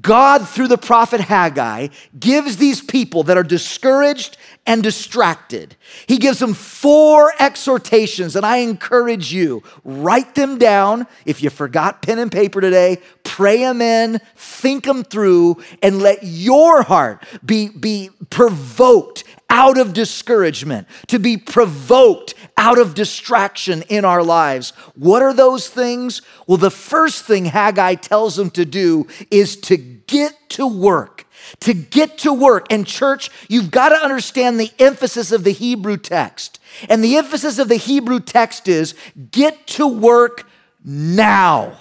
God, 0.00 0.48
through 0.48 0.68
the 0.68 0.78
prophet 0.78 1.20
Haggai, 1.20 1.88
gives 2.18 2.56
these 2.56 2.80
people 2.80 3.22
that 3.24 3.38
are 3.38 3.44
discouraged 3.44 4.36
and 4.66 4.82
distracted, 4.82 5.76
he 6.08 6.18
gives 6.18 6.40
them 6.40 6.52
four 6.52 7.32
exhortations. 7.38 8.34
And 8.34 8.44
I 8.44 8.58
encourage 8.58 9.32
you, 9.32 9.62
write 9.84 10.34
them 10.34 10.58
down. 10.58 11.06
If 11.24 11.40
you 11.40 11.50
forgot 11.50 12.02
pen 12.02 12.18
and 12.18 12.32
paper 12.32 12.60
today, 12.60 12.98
pray 13.22 13.58
them 13.58 13.80
in, 13.80 14.20
think 14.34 14.84
them 14.84 15.04
through, 15.04 15.62
and 15.82 16.00
let 16.00 16.18
your 16.22 16.82
heart 16.82 17.22
be, 17.44 17.68
be 17.68 18.10
provoked 18.28 19.22
out 19.48 19.78
of 19.78 19.92
discouragement, 19.92 20.88
to 21.06 21.20
be 21.20 21.36
provoked 21.36 22.34
out 22.56 22.78
of 22.78 22.94
distraction 22.94 23.82
in 23.88 24.04
our 24.04 24.22
lives. 24.22 24.70
What 24.94 25.22
are 25.22 25.34
those 25.34 25.68
things? 25.68 26.22
Well, 26.46 26.56
the 26.56 26.70
first 26.70 27.24
thing 27.24 27.46
Haggai 27.46 27.96
tells 27.96 28.36
them 28.36 28.50
to 28.50 28.64
do 28.64 29.06
is 29.30 29.56
to 29.62 29.76
get 29.76 30.34
to 30.50 30.66
work. 30.66 31.26
To 31.60 31.74
get 31.74 32.18
to 32.18 32.32
work. 32.32 32.66
And, 32.72 32.86
church, 32.86 33.30
you've 33.48 33.70
got 33.70 33.90
to 33.90 33.96
understand 33.96 34.58
the 34.58 34.72
emphasis 34.78 35.32
of 35.32 35.44
the 35.44 35.52
Hebrew 35.52 35.96
text. 35.96 36.58
And 36.88 37.04
the 37.04 37.16
emphasis 37.16 37.58
of 37.58 37.68
the 37.68 37.76
Hebrew 37.76 38.20
text 38.20 38.68
is 38.68 38.94
get 39.30 39.66
to 39.68 39.86
work 39.86 40.48
now. 40.84 41.76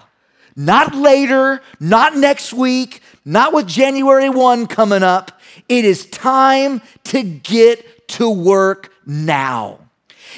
Not 0.55 0.95
later, 0.95 1.61
not 1.79 2.15
next 2.15 2.53
week, 2.53 3.01
not 3.25 3.53
with 3.53 3.67
January 3.67 4.29
1 4.29 4.67
coming 4.67 5.03
up. 5.03 5.39
It 5.67 5.83
is 5.83 6.05
time 6.05 6.81
to 7.05 7.23
get 7.23 8.07
to 8.09 8.29
work 8.29 8.91
now. 9.05 9.79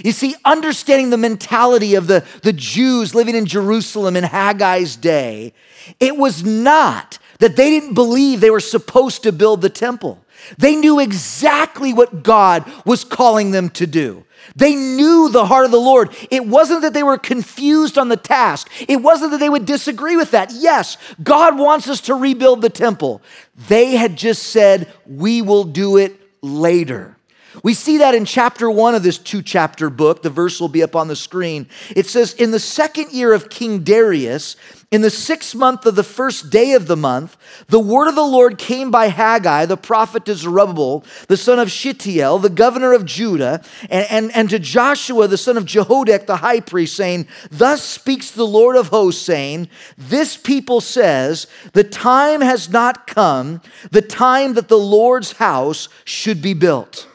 You 0.04 0.12
see, 0.12 0.36
understanding 0.46 1.10
the 1.10 1.18
mentality 1.18 1.96
of 1.96 2.08
the, 2.08 2.25
the 2.44 2.54
Jews 2.54 3.16
living 3.16 3.36
in 3.36 3.46
Jerusalem 3.46 4.16
in 4.16 4.24
Haggai's 4.24 4.96
day, 4.96 5.54
it 6.00 6.18
was 6.18 6.44
not 6.44 7.20
that 7.39 7.56
they 7.56 7.70
didn't 7.70 7.94
believe 7.94 8.39
they 8.39 8.50
were 8.50 8.60
supposed 8.60 9.24
to 9.24 9.32
build 9.32 9.62
the 9.62 9.70
temple. 9.70 10.24
They 10.58 10.75
knew 10.75 11.00
exactly 11.00 11.94
what 11.94 12.24
God 12.24 12.72
was 12.86 13.04
calling 13.04 13.51
them 13.51 13.70
to 13.72 13.88
do. 13.88 14.24
They 14.56 14.75
knew 14.75 15.30
the 15.30 15.46
heart 15.46 15.66
of 15.66 15.72
the 15.72 15.80
Lord. 15.80 16.16
It 16.32 16.46
wasn't 16.46 16.82
that 16.84 16.94
they 16.94 17.04
were 17.04 17.18
confused 17.18 17.98
on 17.98 18.10
the 18.10 18.18
task. 18.18 18.70
It 18.88 18.98
wasn't 18.98 19.32
that 19.32 19.39
they 19.39 19.50
would 19.50 19.66
disagree 19.66 20.16
with 20.16 20.32
that. 20.32 20.51
Yes, 20.54 20.98
God 21.22 21.58
wants 21.58 21.88
us 21.89 22.01
to 22.01 22.16
rebuild 22.16 22.62
the 22.62 22.70
temple. 22.70 23.22
They 23.68 23.96
had 23.96 24.16
just 24.16 24.44
said, 24.44 24.92
we 25.06 25.42
will 25.42 25.63
do 25.63 25.98
it 25.98 26.20
later. 26.42 27.17
We 27.64 27.74
see 27.74 27.98
that 28.00 28.16
in 28.16 28.26
chapter 28.26 28.70
one 28.70 28.96
of 28.96 29.04
this 29.04 29.18
two 29.18 29.42
chapter 29.42 29.90
book. 29.90 30.22
The 30.22 30.30
verse 30.30 30.60
will 30.60 30.68
be 30.68 30.84
up 30.84 30.96
on 30.96 31.08
the 31.08 31.16
screen. 31.16 31.68
It 31.96 32.08
says, 32.08 32.34
In 32.34 32.52
the 32.52 32.60
second 32.60 33.12
year 33.12 33.34
of 33.34 33.50
King 33.50 33.84
Darius, 33.84 34.56
in 34.90 35.02
the 35.02 35.10
sixth 35.10 35.54
month 35.54 35.86
of 35.86 35.96
the 35.96 36.04
first 36.04 36.50
day 36.50 36.72
of 36.72 36.88
the 36.88 36.96
month, 36.96 37.36
the 37.68 37.80
word 37.80 38.08
of 38.08 38.16
the 38.16 38.22
Lord 38.22 38.58
came 38.58 38.90
by 38.90 39.08
Haggai, 39.08 39.66
the 39.66 39.76
prophet 39.76 40.24
to 40.26 40.36
Zerubbabel, 40.36 41.04
the 41.28 41.36
son 41.36 41.60
of 41.60 41.70
Shealtiel, 41.70 42.40
the 42.40 42.50
governor 42.50 42.94
of 42.94 43.04
Judah, 43.04 43.62
and, 43.90 44.08
and, 44.10 44.36
and 44.36 44.50
to 44.50 44.60
Joshua, 44.60 45.28
the 45.28 45.38
son 45.38 45.58
of 45.58 45.66
Jehozadak, 45.66 46.26
the 46.26 46.38
high 46.38 46.62
priest, 46.62 46.96
saying, 46.96 47.28
Thus 47.52 47.84
speaks 47.84 48.32
the 48.32 48.48
Lord 48.48 48.78
of 48.78 48.88
hosts, 48.88 49.22
saying, 49.22 49.68
This 49.98 50.38
people 50.38 50.80
says, 50.80 51.48
The 51.74 51.84
time 51.84 52.40
has 52.40 52.70
not 52.70 53.08
come, 53.08 53.62
the 53.92 54.02
time 54.02 54.54
that 54.54 54.70
the 54.70 54.78
Lord's 54.78 55.34
house 55.34 55.90
should 56.06 56.42
be 56.42 56.54
built. 56.54 57.08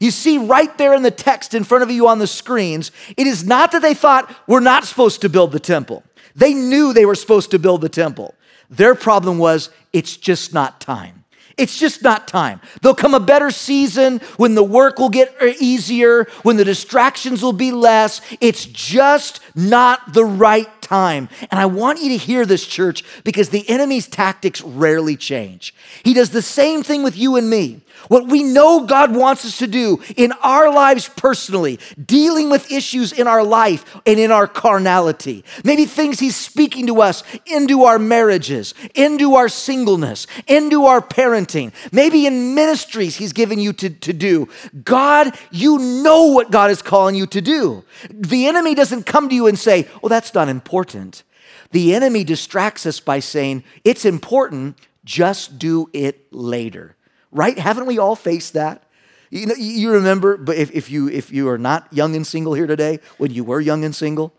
You 0.00 0.10
see 0.10 0.38
right 0.38 0.76
there 0.78 0.94
in 0.94 1.02
the 1.02 1.10
text 1.10 1.54
in 1.54 1.64
front 1.64 1.82
of 1.82 1.90
you 1.90 2.08
on 2.08 2.18
the 2.18 2.26
screens, 2.26 2.92
it 3.16 3.26
is 3.26 3.44
not 3.44 3.72
that 3.72 3.82
they 3.82 3.94
thought 3.94 4.34
we're 4.46 4.60
not 4.60 4.84
supposed 4.84 5.20
to 5.22 5.28
build 5.28 5.52
the 5.52 5.60
temple. 5.60 6.04
They 6.36 6.54
knew 6.54 6.92
they 6.92 7.06
were 7.06 7.14
supposed 7.14 7.50
to 7.50 7.58
build 7.58 7.80
the 7.80 7.88
temple. 7.88 8.34
Their 8.70 8.94
problem 8.94 9.38
was 9.38 9.70
it's 9.92 10.16
just 10.16 10.54
not 10.54 10.80
time. 10.80 11.24
It's 11.56 11.76
just 11.76 12.02
not 12.02 12.28
time. 12.28 12.60
There'll 12.80 12.94
come 12.94 13.14
a 13.14 13.20
better 13.20 13.50
season 13.50 14.20
when 14.36 14.54
the 14.54 14.62
work 14.62 15.00
will 15.00 15.08
get 15.08 15.34
easier, 15.58 16.24
when 16.44 16.56
the 16.56 16.64
distractions 16.64 17.42
will 17.42 17.52
be 17.52 17.72
less. 17.72 18.20
It's 18.40 18.64
just 18.64 19.40
not 19.56 20.12
the 20.12 20.24
right 20.24 20.68
time. 20.80 21.28
And 21.50 21.58
I 21.58 21.66
want 21.66 22.00
you 22.00 22.10
to 22.10 22.16
hear 22.16 22.46
this, 22.46 22.64
church, 22.64 23.02
because 23.24 23.48
the 23.48 23.68
enemy's 23.68 24.06
tactics 24.06 24.62
rarely 24.62 25.16
change. 25.16 25.74
He 26.04 26.14
does 26.14 26.30
the 26.30 26.42
same 26.42 26.84
thing 26.84 27.02
with 27.02 27.16
you 27.16 27.34
and 27.34 27.50
me. 27.50 27.80
What 28.06 28.28
we 28.28 28.42
know 28.42 28.86
God 28.86 29.14
wants 29.14 29.44
us 29.44 29.58
to 29.58 29.66
do 29.66 30.00
in 30.16 30.32
our 30.42 30.72
lives 30.72 31.08
personally, 31.08 31.78
dealing 32.02 32.48
with 32.48 32.70
issues 32.70 33.12
in 33.12 33.26
our 33.26 33.42
life 33.42 33.96
and 34.06 34.18
in 34.18 34.30
our 34.30 34.46
carnality. 34.46 35.44
Maybe 35.64 35.84
things 35.84 36.20
He's 36.20 36.36
speaking 36.36 36.86
to 36.86 37.02
us 37.02 37.24
into 37.44 37.84
our 37.84 37.98
marriages, 37.98 38.72
into 38.94 39.34
our 39.34 39.48
singleness, 39.48 40.26
into 40.46 40.84
our 40.84 41.02
parenting. 41.02 41.72
Maybe 41.92 42.26
in 42.26 42.54
ministries 42.54 43.16
He's 43.16 43.32
given 43.32 43.58
you 43.58 43.72
to, 43.74 43.90
to 43.90 44.12
do. 44.12 44.48
God, 44.84 45.36
you 45.50 45.78
know 45.78 46.26
what 46.26 46.50
God 46.50 46.70
is 46.70 46.80
calling 46.80 47.16
you 47.16 47.26
to 47.26 47.40
do. 47.40 47.84
The 48.10 48.46
enemy 48.46 48.74
doesn't 48.74 49.06
come 49.06 49.28
to 49.28 49.34
you 49.34 49.48
and 49.48 49.58
say, 49.58 49.88
Oh, 50.02 50.08
that's 50.08 50.32
not 50.32 50.48
important. 50.48 51.24
The 51.72 51.94
enemy 51.94 52.24
distracts 52.24 52.86
us 52.86 53.00
by 53.00 53.18
saying, 53.18 53.64
It's 53.84 54.04
important, 54.04 54.78
just 55.04 55.58
do 55.58 55.90
it 55.92 56.32
later 56.32 56.94
right? 57.30 57.58
Haven't 57.58 57.86
we 57.86 57.98
all 57.98 58.16
faced 58.16 58.54
that? 58.54 58.82
You 59.30 59.46
know, 59.46 59.54
you 59.54 59.90
remember, 59.90 60.36
but 60.36 60.56
if, 60.56 60.70
if 60.72 60.90
you 60.90 61.08
if 61.08 61.30
you 61.30 61.48
are 61.48 61.58
not 61.58 61.86
young 61.92 62.16
and 62.16 62.26
single 62.26 62.54
here 62.54 62.66
today, 62.66 63.00
when 63.18 63.30
you 63.30 63.44
were 63.44 63.60
young 63.60 63.84
and 63.84 63.94
single, 63.94 64.32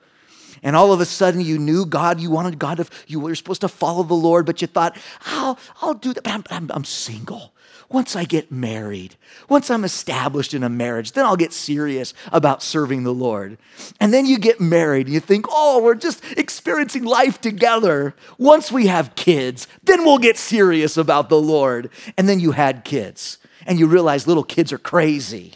and 0.64 0.76
all 0.76 0.92
of 0.92 1.00
a 1.00 1.06
sudden 1.06 1.42
you 1.42 1.60
knew 1.60 1.86
God, 1.86 2.20
you 2.20 2.32
wanted 2.32 2.58
God 2.60 2.78
to, 2.78 2.86
you 3.08 3.20
were 3.20 3.36
supposed 3.36 3.62
to 3.62 3.68
follow 3.68 4.04
the 4.04 4.16
Lord, 4.16 4.46
but 4.46 4.62
you 4.62 4.68
thought, 4.68 4.98
I'll, 5.26 5.60
I'll 5.82 5.94
do 5.94 6.14
that, 6.14 6.24
but 6.24 6.34
I'm, 6.34 6.44
I'm, 6.50 6.72
I'm 6.74 6.84
single. 6.84 7.54
Once 7.92 8.16
I 8.16 8.24
get 8.24 8.52
married, 8.52 9.16
once 9.50 9.72
I'm 9.72 9.84
established 9.84 10.54
in 10.54 10.64
a 10.64 10.70
marriage, 10.70 11.14
then 11.14 11.26
I'll 11.26 11.36
get 11.36 11.54
serious 11.54 12.14
about 12.32 12.62
serving 12.62 13.04
the 13.04 13.14
Lord. 13.14 13.58
And 14.00 14.14
then 14.14 14.28
you 14.28 14.38
get 14.38 14.62
married 14.62 15.08
and 15.08 15.14
you 15.14 15.20
think, 15.20 15.48
oh, 15.50 15.82
we're 15.82 15.96
just 15.96 16.24
experiencing 16.38 17.04
life 17.04 17.42
together. 17.42 18.14
Once 18.38 18.72
we 18.72 18.88
have 18.88 19.16
kids, 19.16 19.68
then 19.84 20.06
we'll 20.06 20.20
get 20.20 20.38
serious 20.38 20.98
about 20.98 21.30
the 21.30 21.42
Lord. 21.42 21.90
And 22.16 22.30
then 22.30 22.40
you 22.40 22.52
had 22.52 22.86
kids 22.86 23.40
and 23.66 23.80
you 23.80 23.88
realize 23.88 24.28
little 24.28 24.44
kids 24.44 24.72
are 24.72 24.78
crazy. 24.78 25.54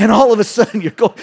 And 0.00 0.10
all 0.10 0.32
of 0.32 0.40
a 0.40 0.44
sudden 0.44 0.80
you're 0.82 0.90
going, 0.92 1.14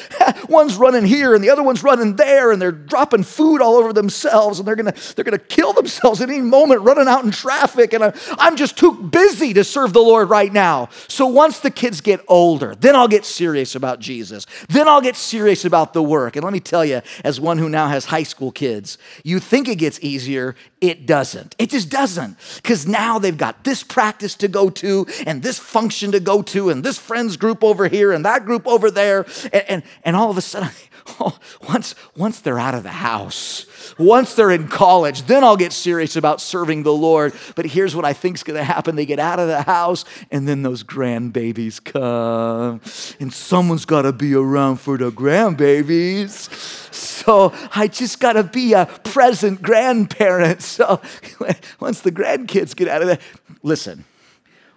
one's 0.48 0.75
running 0.75 1.03
here 1.03 1.34
and 1.34 1.43
the 1.43 1.50
other 1.50 1.63
one's 1.63 1.84
running 1.84 2.15
there, 2.15 2.51
and 2.51 2.62
they're 2.62 2.72
dropping 2.72 3.24
food 3.24 3.62
all 3.62 3.75
over 3.75 3.91
themselves, 3.91 4.60
and 4.60 4.67
they're 4.67 4.75
gonna, 4.75 4.93
they're 5.15 5.25
gonna 5.25 5.39
kill 5.39 5.74
themselves 5.74 6.22
at 6.22 6.29
any 6.29 6.41
moment 6.41 6.81
running 6.81 7.07
out 7.07 7.25
in 7.25 7.31
traffic. 7.31 7.93
And 7.93 8.13
I'm 8.38 8.55
just 8.55 8.77
too 8.77 8.93
busy 8.93 9.53
to 9.55 9.63
serve 9.63 9.93
the 9.93 10.01
Lord 10.01 10.29
right 10.29 10.53
now. 10.53 10.89
So 11.07 11.25
once 11.25 11.60
the 11.60 11.72
kids 11.72 12.01
get 12.01 12.24
older, 12.27 12.75
then 12.75 12.96
I'll 12.96 13.07
get 13.07 13.25
serious 13.25 13.74
about 13.75 14.00
Jesus. 14.00 14.46
Then 14.69 14.88
I'll 14.88 15.01
get 15.01 15.15
serious 15.15 15.65
about 15.65 15.93
the 15.93 16.03
work. 16.03 16.36
And 16.36 16.43
let 16.43 16.53
me 16.53 16.60
tell 16.60 16.86
you, 16.86 17.01
as 17.24 17.41
one 17.41 17.57
who 17.57 17.69
now 17.69 17.88
has 17.88 18.05
high 18.05 18.24
school 18.24 18.51
kids, 18.51 19.00
you 19.24 19.39
think 19.39 19.67
it 19.67 19.77
gets 19.77 20.00
easier, 20.01 20.55
it 20.81 21.07
doesn't. 21.07 21.55
It 21.57 21.72
just 21.72 21.89
doesn't. 21.89 22.38
Because 22.57 22.88
now 22.88 23.17
they've 23.17 23.38
got 23.38 23.63
this 23.63 23.84
practice 23.84 24.36
to 24.36 24.48
go 24.48 24.69
to, 24.69 25.07
and 25.25 25.41
this 25.41 25.57
function 25.57 26.12
to 26.12 26.19
go 26.19 26.43
to, 26.43 26.69
and 26.69 26.84
this 26.84 27.00
friends 27.00 27.38
group 27.38 27.63
over 27.63 27.88
here, 27.88 28.12
and 28.12 28.24
that 28.24 28.46
group 28.46 28.67
over 28.70 28.92
there. 28.92 29.26
And, 29.54 29.64
and, 29.70 29.84
and 30.04 30.16
all 30.16 30.30
of 30.30 30.38
a 30.38 30.42
sudden, 30.42 30.70
oh, 31.20 31.38
once, 31.68 31.96
once 32.16 32.40
they're 32.40 32.60
out 32.60 32.76
of 32.76 32.84
the 32.84 32.90
house, 32.90 33.66
once 33.98 34.34
they're 34.34 34.52
in 34.52 34.68
college, 34.68 35.24
then 35.24 35.44
I'll 35.44 35.58
get 35.58 35.74
serious 35.74 36.16
about 36.16 36.42
serving 36.42 36.84
the 36.84 36.94
Lord. 36.94 37.34
But 37.56 37.66
here's 37.66 37.96
what 37.96 38.06
I 38.06 38.14
think's 38.14 38.44
going 38.44 38.58
to 38.58 38.64
happen 38.64 38.96
they 38.96 39.06
get 39.06 39.20
out 39.20 39.40
of 39.40 39.48
the 39.48 39.62
house, 39.62 40.06
and 40.32 40.48
then 40.48 40.64
those 40.64 40.84
grandbabies 40.84 41.84
come, 41.84 42.82
and 43.20 43.34
someone's 43.34 43.86
got 43.86 44.04
to 44.04 44.14
be 44.14 44.34
around 44.34 44.78
for 44.78 44.98
the 44.98 45.12
grandbabies. 45.12 46.50
So 46.94 47.54
I 47.76 47.88
just 47.88 48.20
got 48.20 48.34
to 48.34 48.44
be 48.44 48.74
a 48.74 48.86
present 48.86 49.62
grandparent. 49.62 50.62
So 50.62 51.02
once 51.80 52.02
the 52.02 52.12
grandkids 52.12 52.76
get 52.76 52.88
out 52.88 53.02
of 53.02 53.08
there, 53.08 53.20
listen, 53.64 54.06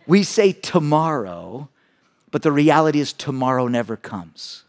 we 0.06 0.22
say 0.22 0.52
tomorrow 0.52 1.69
but 2.30 2.42
the 2.42 2.52
reality 2.52 3.00
is, 3.00 3.12
tomorrow 3.12 3.66
never 3.68 3.96
comes. 3.96 4.64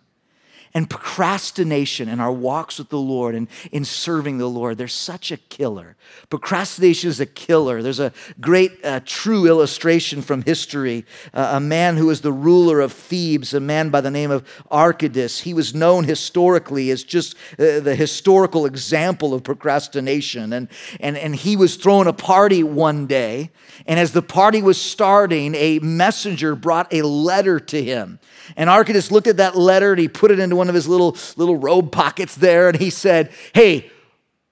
And 0.74 0.90
procrastination 0.90 2.08
in 2.08 2.20
our 2.22 2.32
walks 2.32 2.78
with 2.78 2.90
the 2.90 2.98
Lord 2.98 3.36
and 3.36 3.48
in 3.72 3.84
serving 3.84 4.38
the 4.38 4.48
Lord, 4.48 4.78
they're 4.78 4.88
such 4.88 5.32
a 5.32 5.38
killer. 5.38 5.98
Procrastination 6.30 7.10
is 7.10 7.20
a 7.20 7.26
killer. 7.26 7.82
There's 7.82 8.00
a 8.00 8.14
great, 8.40 8.84
uh, 8.86 9.02
true 9.06 9.48
illustration 9.48 10.22
from 10.22 10.44
history. 10.44 11.06
Uh, 11.34 11.52
a 11.56 11.60
man 11.60 11.98
who 11.98 12.08
was 12.08 12.22
the 12.22 12.32
ruler 12.32 12.80
of 12.80 12.94
Thebes, 12.94 13.54
a 13.54 13.60
man 13.60 13.90
by 13.90 14.00
the 14.00 14.12
name 14.12 14.32
of 14.32 14.48
Archias, 14.72 15.42
he 15.42 15.54
was 15.54 15.76
known 15.76 16.06
historically 16.06 16.90
as 16.90 17.04
just 17.04 17.36
uh, 17.60 17.82
the 17.82 17.96
historical 17.96 18.66
example 18.66 19.34
of 19.34 19.44
procrastination. 19.44 20.54
And, 20.54 20.70
and, 21.00 21.18
and 21.18 21.36
he 21.36 21.58
was 21.58 21.76
throwing 21.76 22.08
a 22.08 22.14
party 22.14 22.64
one 22.64 23.08
day, 23.08 23.52
and 23.86 24.00
as 24.00 24.14
the 24.14 24.22
party 24.22 24.62
was 24.62 24.80
starting, 24.80 25.54
a 25.56 25.80
messenger 25.80 26.56
brought 26.56 26.94
a 26.94 27.02
letter 27.02 27.60
to 27.60 27.84
him. 27.84 28.20
And 28.56 28.70
Archias 28.70 29.12
looked 29.12 29.28
at 29.28 29.38
that 29.38 29.58
letter 29.58 29.92
and 29.92 30.00
he 30.00 30.08
put 30.08 30.32
it 30.32 30.40
into 30.40 30.56
one 30.56 30.70
of 30.70 30.76
his 30.76 30.88
little, 30.88 31.18
little 31.36 31.58
robe 31.58 31.92
pockets 31.92 32.36
there 32.36 32.70
and 32.70 32.78
he 32.78 32.90
said, 32.90 33.32
Hey, 33.54 33.92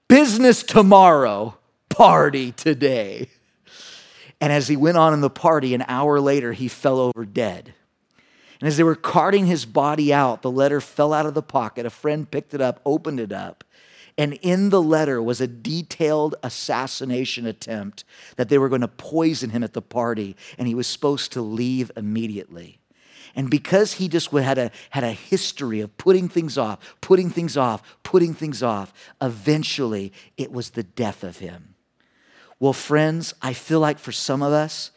business 0.08 0.62
tomorrow, 0.62 1.56
party 1.88 2.52
today. 2.52 3.28
And 4.40 4.52
as 4.52 4.68
he 4.68 4.76
went 4.76 4.96
on 4.96 5.12
in 5.12 5.20
the 5.20 5.30
party, 5.30 5.74
an 5.74 5.84
hour 5.86 6.18
later, 6.18 6.52
he 6.52 6.68
fell 6.68 6.98
over 6.98 7.26
dead. 7.26 7.74
And 8.60 8.68
as 8.68 8.76
they 8.76 8.82
were 8.82 8.94
carting 8.94 9.46
his 9.46 9.64
body 9.64 10.12
out, 10.12 10.42
the 10.42 10.50
letter 10.50 10.80
fell 10.80 11.12
out 11.12 11.26
of 11.26 11.34
the 11.34 11.42
pocket. 11.42 11.86
A 11.86 11.90
friend 11.90 12.30
picked 12.30 12.54
it 12.54 12.60
up, 12.60 12.80
opened 12.84 13.20
it 13.20 13.32
up, 13.32 13.64
and 14.18 14.34
in 14.42 14.68
the 14.68 14.82
letter 14.82 15.22
was 15.22 15.40
a 15.40 15.46
detailed 15.46 16.34
assassination 16.42 17.46
attempt 17.46 18.04
that 18.36 18.48
they 18.48 18.58
were 18.58 18.68
going 18.68 18.82
to 18.82 18.88
poison 18.88 19.50
him 19.50 19.62
at 19.62 19.72
the 19.72 19.80
party, 19.80 20.36
and 20.58 20.68
he 20.68 20.74
was 20.74 20.86
supposed 20.86 21.32
to 21.32 21.42
leave 21.42 21.90
immediately. 21.96 22.79
And 23.34 23.50
because 23.50 23.94
he 23.94 24.08
just 24.08 24.30
had 24.30 24.58
a, 24.58 24.70
had 24.90 25.04
a 25.04 25.12
history 25.12 25.80
of 25.80 25.96
putting 25.96 26.28
things 26.28 26.58
off, 26.58 26.96
putting 27.00 27.30
things 27.30 27.56
off, 27.56 27.82
putting 28.02 28.34
things 28.34 28.62
off, 28.62 28.92
eventually 29.20 30.12
it 30.36 30.52
was 30.52 30.70
the 30.70 30.82
death 30.82 31.22
of 31.22 31.38
him. 31.38 31.74
Well, 32.58 32.72
friends, 32.72 33.34
I 33.40 33.54
feel 33.54 33.80
like 33.80 33.98
for 33.98 34.12
some 34.12 34.42
of 34.42 34.52
us, 34.52 34.90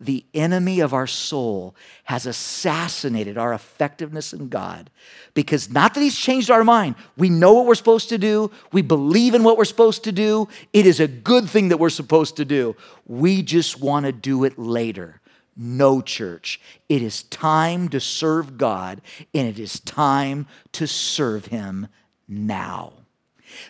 the 0.00 0.24
enemy 0.32 0.80
of 0.80 0.94
our 0.94 1.06
soul 1.06 1.74
has 2.04 2.24
assassinated 2.24 3.36
our 3.36 3.52
effectiveness 3.52 4.32
in 4.32 4.48
God 4.48 4.88
because 5.34 5.70
not 5.70 5.92
that 5.92 6.00
he's 6.00 6.16
changed 6.16 6.50
our 6.50 6.64
mind. 6.64 6.94
We 7.18 7.28
know 7.28 7.52
what 7.52 7.66
we're 7.66 7.74
supposed 7.74 8.08
to 8.08 8.16
do, 8.16 8.50
we 8.72 8.80
believe 8.80 9.34
in 9.34 9.44
what 9.44 9.58
we're 9.58 9.66
supposed 9.66 10.04
to 10.04 10.12
do. 10.12 10.48
It 10.72 10.86
is 10.86 11.00
a 11.00 11.06
good 11.06 11.50
thing 11.50 11.68
that 11.68 11.76
we're 11.76 11.90
supposed 11.90 12.36
to 12.36 12.46
do. 12.46 12.76
We 13.06 13.42
just 13.42 13.78
want 13.78 14.06
to 14.06 14.12
do 14.12 14.44
it 14.44 14.58
later. 14.58 15.19
No, 15.62 16.00
church. 16.00 16.58
It 16.88 17.02
is 17.02 17.24
time 17.24 17.90
to 17.90 18.00
serve 18.00 18.56
God 18.56 19.02
and 19.34 19.46
it 19.46 19.58
is 19.58 19.78
time 19.78 20.46
to 20.72 20.86
serve 20.86 21.46
Him 21.46 21.88
now. 22.26 22.94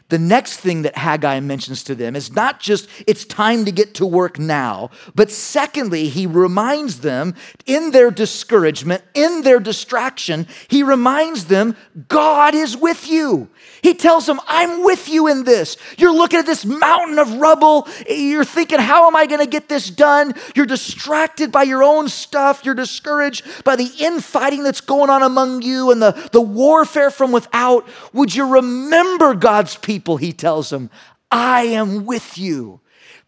The 0.09 0.19
next 0.19 0.59
thing 0.59 0.83
that 0.83 0.97
Haggai 0.97 1.41
mentions 1.41 1.83
to 1.85 1.95
them 1.95 2.17
is 2.17 2.33
not 2.33 2.61
just 2.61 2.89
it's 3.07 3.25
time 3.25 3.65
to 3.65 3.73
get 3.73 3.95
to 3.95 4.07
work 4.07 4.39
now, 4.39 4.91
but 5.15 5.31
secondly, 5.31 6.09
he 6.09 6.27
reminds 6.27 7.01
them 7.01 7.35
in 7.67 7.91
their 7.91 8.11
discouragement, 8.11 9.03
in 9.15 9.43
their 9.43 9.61
distraction, 9.61 10.47
he 10.69 10.83
reminds 10.83 11.47
them 11.47 11.77
God 12.09 12.55
is 12.55 12.77
with 12.77 13.09
you. 13.09 13.49
He 13.83 13.95
tells 13.95 14.27
them, 14.27 14.41
I'm 14.47 14.85
with 14.85 15.09
you 15.09 15.27
in 15.27 15.45
this. 15.45 15.77
You're 15.97 16.15
looking 16.15 16.39
at 16.39 16.47
this 16.47 16.65
mountain 16.65 17.19
of 17.19 17.35
rubble. 17.35 17.89
You're 18.09 18.45
thinking, 18.45 18.79
how 18.79 19.07
am 19.07 19.17
I 19.17 19.27
going 19.27 19.41
to 19.41 19.47
get 19.47 19.69
this 19.69 19.89
done? 19.89 20.35
You're 20.55 20.67
distracted 20.67 21.51
by 21.51 21.63
your 21.63 21.83
own 21.83 22.09
stuff. 22.09 22.63
You're 22.65 22.75
discouraged 22.75 23.65
by 23.65 23.77
the 23.77 23.91
infighting 23.99 24.63
that's 24.63 24.81
going 24.81 25.11
on 25.11 25.23
among 25.23 25.63
you 25.63 25.91
and 25.91 26.03
the, 26.03 26.13
the 26.33 26.41
warfare 26.41 27.11
from 27.11 27.33
without. 27.33 27.89
Would 28.13 28.35
you 28.35 28.47
remember 28.47 29.35
God's 29.35 29.70
people? 29.77 30.17
He 30.17 30.33
tells 30.33 30.71
them, 30.71 30.91
I 31.31 31.63
am 31.63 32.07
with 32.07 32.39
you. 32.39 32.81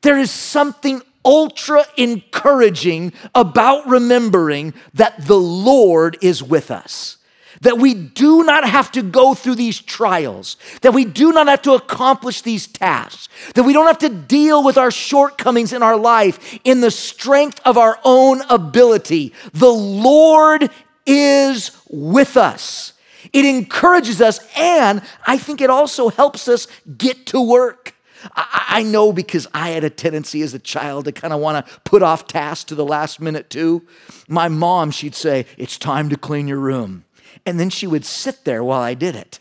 There 0.03 0.19
is 0.19 0.31
something 0.31 1.03
ultra 1.25 1.85
encouraging 1.97 3.13
about 3.35 3.87
remembering 3.87 4.75
that 4.95 5.27
the 5.27 5.39
Lord 5.39 6.19
is 6.21 6.43
with 6.43 6.71
us 6.71 7.19
that 7.63 7.79
we 7.79 7.95
do 7.95 8.43
not 8.43 8.69
have 8.69 8.93
to 8.93 9.03
go 9.03 9.35
through 9.35 9.55
these 9.55 9.81
trials, 9.81 10.57
that 10.83 10.93
we 10.93 11.05
do 11.05 11.33
not 11.33 11.47
have 11.47 11.63
to 11.63 11.73
accomplish 11.73 12.43
these 12.43 12.67
tasks, 12.67 13.29
that 13.55 13.63
we 13.63 13.73
don't 13.73 13.87
have 13.87 13.99
to 13.99 14.09
deal 14.09 14.63
with 14.63 14.77
our 14.77 14.91
shortcomings 14.91 15.73
in 15.73 15.83
our 15.83 15.97
life 15.97 16.59
in 16.65 16.81
the 16.81 16.91
strength 16.91 17.61
of 17.65 17.79
our 17.79 17.99
own 18.05 18.43
ability. 18.51 19.33
The 19.53 19.73
Lord 19.73 20.71
is 21.07 21.71
with 21.89 22.37
us. 22.37 22.92
It 23.33 23.45
encourages 23.45 24.21
us, 24.21 24.41
and 24.57 25.03
I 25.27 25.39
think 25.39 25.61
it 25.61 25.71
also 25.71 26.11
helps 26.11 26.49
us 26.49 26.69
get 26.97 27.27
to 27.27 27.41
work. 27.41 27.95
I, 28.37 28.83
know 28.85 29.13
because 29.13 29.49
I 29.53 29.71
had 29.71 29.85
a 29.85 29.91
tendency 29.91 30.43
as 30.43 30.55
a 30.55 30.59
child 30.59 31.07
to 31.07 31.13
kind 31.13 31.33
of 31.33 31.41
want 31.41 31.67
to 31.67 31.81
put 31.81 32.03
off 32.03 32.27
tasks 32.29 32.65
to 32.65 32.75
the 32.75 32.85
last 32.85 33.21
minute 33.21 33.51
too. 33.51 33.83
My 34.29 34.49
mom, 34.49 34.93
she'd 34.93 35.15
say, 35.15 35.47
It's 35.57 35.77
time 35.77 36.09
to 36.11 36.17
clean 36.17 36.47
your 36.47 36.59
room. 36.59 37.05
And 37.45 37.59
then 37.59 37.71
she 37.71 37.87
would 37.87 38.05
sit 38.05 38.45
there 38.45 38.63
while 38.63 38.81
I 38.81 38.95
did 38.95 39.17
it. 39.17 39.41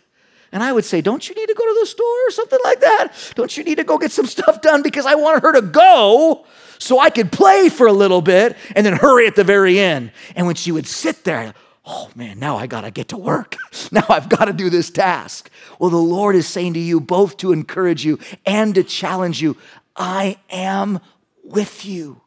And 0.52 0.64
I 0.64 0.74
would 0.74 0.86
say, 0.86 1.02
Don't 1.02 1.28
you 1.30 1.36
need 1.36 1.48
to 1.48 1.54
go 1.54 1.64
to 1.64 1.80
the 1.80 1.86
store 1.86 2.28
or 2.28 2.32
something 2.32 2.60
like 2.64 2.80
that? 2.82 3.34
Don't 3.36 3.56
you 3.56 3.64
need 3.64 3.76
to 3.76 3.84
go 3.84 3.98
get 3.98 4.12
some 4.12 4.26
stuff 4.26 4.62
done? 4.62 4.82
Because 4.82 5.06
I 5.06 5.16
wanted 5.16 5.44
her 5.44 5.54
to 5.54 5.62
go 5.62 6.46
so 6.80 7.00
I 7.00 7.10
could 7.10 7.32
play 7.32 7.70
for 7.70 7.88
a 7.88 7.94
little 7.94 8.22
bit 8.22 8.58
and 8.76 8.86
then 8.86 8.94
hurry 8.94 9.28
at 9.28 9.36
the 9.36 9.44
very 9.44 9.80
end. 9.80 10.12
And 10.36 10.48
when 10.48 10.56
she 10.56 10.72
would 10.72 10.88
sit 10.88 11.24
there, 11.24 11.54
oh 11.86 12.10
man, 12.16 12.40
now 12.40 12.58
I 12.58 12.68
gotta 12.68 12.92
get 12.92 13.10
to 13.10 13.18
work. 13.18 13.58
Now 13.94 14.06
I've 14.08 14.30
gotta 14.30 14.54
do 14.54 14.70
this 14.70 14.90
task. 14.90 15.50
Well, 15.78 15.90
the 15.90 15.98
Lord 15.98 16.36
is 16.36 16.48
saying 16.48 16.76
to 16.76 16.80
you 16.80 17.02
both 17.02 17.36
to 17.38 17.52
encourage 17.52 18.06
you 18.06 18.20
and 18.46 18.74
to 18.76 18.84
challenge 18.84 19.42
you 19.42 19.58
I 19.96 20.38
am 20.50 21.00
with 21.44 21.86
you. 21.86 22.22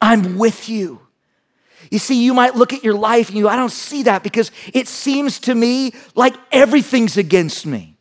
I'm 0.00 0.38
with 0.38 0.68
you. 0.68 1.00
You 1.90 1.98
see, 1.98 2.24
you 2.24 2.32
might 2.32 2.56
look 2.56 2.72
at 2.72 2.82
your 2.82 2.94
life 2.94 3.28
and 3.28 3.36
you, 3.36 3.48
I 3.48 3.56
don't 3.56 3.72
see 3.72 4.04
that 4.04 4.22
because 4.22 4.50
it 4.72 4.88
seems 4.88 5.38
to 5.40 5.54
me 5.54 5.92
like 6.14 6.34
everything's 6.50 7.16
against 7.16 7.66
me. 7.66 7.91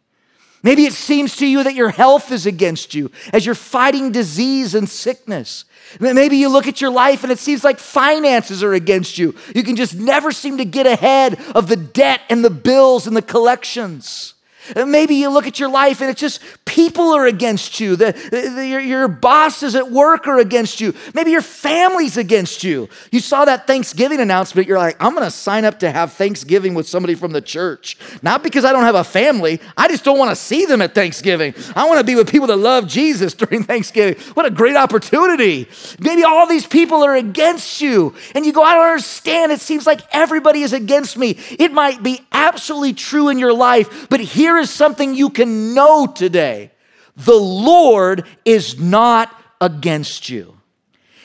Maybe 0.63 0.85
it 0.85 0.93
seems 0.93 1.35
to 1.37 1.47
you 1.47 1.63
that 1.63 1.73
your 1.73 1.89
health 1.89 2.31
is 2.31 2.45
against 2.45 2.93
you 2.93 3.11
as 3.33 3.45
you're 3.45 3.55
fighting 3.55 4.11
disease 4.11 4.75
and 4.75 4.87
sickness. 4.87 5.65
Maybe 5.99 6.37
you 6.37 6.49
look 6.49 6.67
at 6.67 6.81
your 6.81 6.91
life 6.91 7.23
and 7.23 7.31
it 7.31 7.39
seems 7.39 7.63
like 7.63 7.79
finances 7.79 8.63
are 8.63 8.73
against 8.73 9.17
you. 9.17 9.35
You 9.55 9.63
can 9.63 9.75
just 9.75 9.95
never 9.95 10.31
seem 10.31 10.57
to 10.57 10.65
get 10.65 10.85
ahead 10.85 11.41
of 11.55 11.67
the 11.67 11.75
debt 11.75 12.21
and 12.29 12.45
the 12.45 12.51
bills 12.51 13.07
and 13.07 13.17
the 13.17 13.21
collections. 13.21 14.35
Uh, 14.75 14.85
maybe 14.85 15.15
you 15.15 15.29
look 15.29 15.47
at 15.47 15.59
your 15.59 15.69
life 15.69 16.01
and 16.01 16.09
it's 16.09 16.19
just 16.19 16.41
people 16.65 17.13
are 17.13 17.25
against 17.25 17.79
you. 17.79 17.95
The, 17.95 18.11
the, 18.31 18.67
your, 18.67 18.79
your 18.79 19.07
bosses 19.07 19.75
at 19.75 19.91
work 19.91 20.27
are 20.27 20.39
against 20.39 20.79
you. 20.79 20.93
Maybe 21.13 21.31
your 21.31 21.41
family's 21.41 22.17
against 22.17 22.63
you. 22.63 22.89
You 23.11 23.19
saw 23.19 23.45
that 23.45 23.67
Thanksgiving 23.67 24.19
announcement. 24.19 24.67
You're 24.67 24.77
like, 24.77 24.95
I'm 24.99 25.13
going 25.13 25.25
to 25.25 25.31
sign 25.31 25.65
up 25.65 25.79
to 25.79 25.91
have 25.91 26.13
Thanksgiving 26.13 26.73
with 26.73 26.87
somebody 26.87 27.15
from 27.15 27.31
the 27.31 27.41
church. 27.41 27.97
Not 28.21 28.43
because 28.43 28.65
I 28.65 28.71
don't 28.71 28.83
have 28.83 28.95
a 28.95 29.03
family, 29.03 29.59
I 29.75 29.87
just 29.87 30.03
don't 30.03 30.17
want 30.17 30.31
to 30.31 30.35
see 30.35 30.65
them 30.65 30.81
at 30.81 30.95
Thanksgiving. 30.95 31.53
I 31.75 31.87
want 31.87 31.99
to 31.99 32.05
be 32.05 32.15
with 32.15 32.29
people 32.29 32.47
that 32.47 32.57
love 32.57 32.87
Jesus 32.87 33.33
during 33.41 33.63
Thanksgiving. 33.63 34.21
What 34.33 34.45
a 34.45 34.51
great 34.51 34.75
opportunity. 34.75 35.67
Maybe 35.99 36.23
all 36.23 36.47
these 36.47 36.65
people 36.65 37.03
are 37.03 37.15
against 37.15 37.81
you. 37.81 38.15
And 38.35 38.45
you 38.45 38.53
go, 38.53 38.63
I 38.63 38.75
don't 38.75 38.85
understand. 38.85 39.51
It 39.51 39.61
seems 39.61 39.85
like 39.85 40.01
everybody 40.11 40.61
is 40.61 40.73
against 40.73 41.17
me. 41.17 41.37
It 41.59 41.71
might 41.71 42.01
be 42.03 42.21
absolutely 42.31 42.93
true 42.93 43.29
in 43.29 43.39
your 43.39 43.53
life, 43.53 44.07
but 44.09 44.19
here 44.19 44.50
is 44.57 44.69
something 44.69 45.15
you 45.15 45.29
can 45.29 45.73
know 45.73 46.07
today 46.07 46.71
the 47.15 47.33
Lord 47.33 48.25
is 48.45 48.79
not 48.79 49.35
against 49.59 50.29
you. 50.29 50.57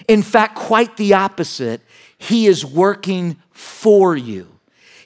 In 0.09 0.23
fact, 0.23 0.57
quite 0.57 0.97
the 0.97 1.15
opposite. 1.15 1.81
He 2.19 2.47
is 2.47 2.65
working 2.65 3.37
for 3.51 4.17
you. 4.17 4.49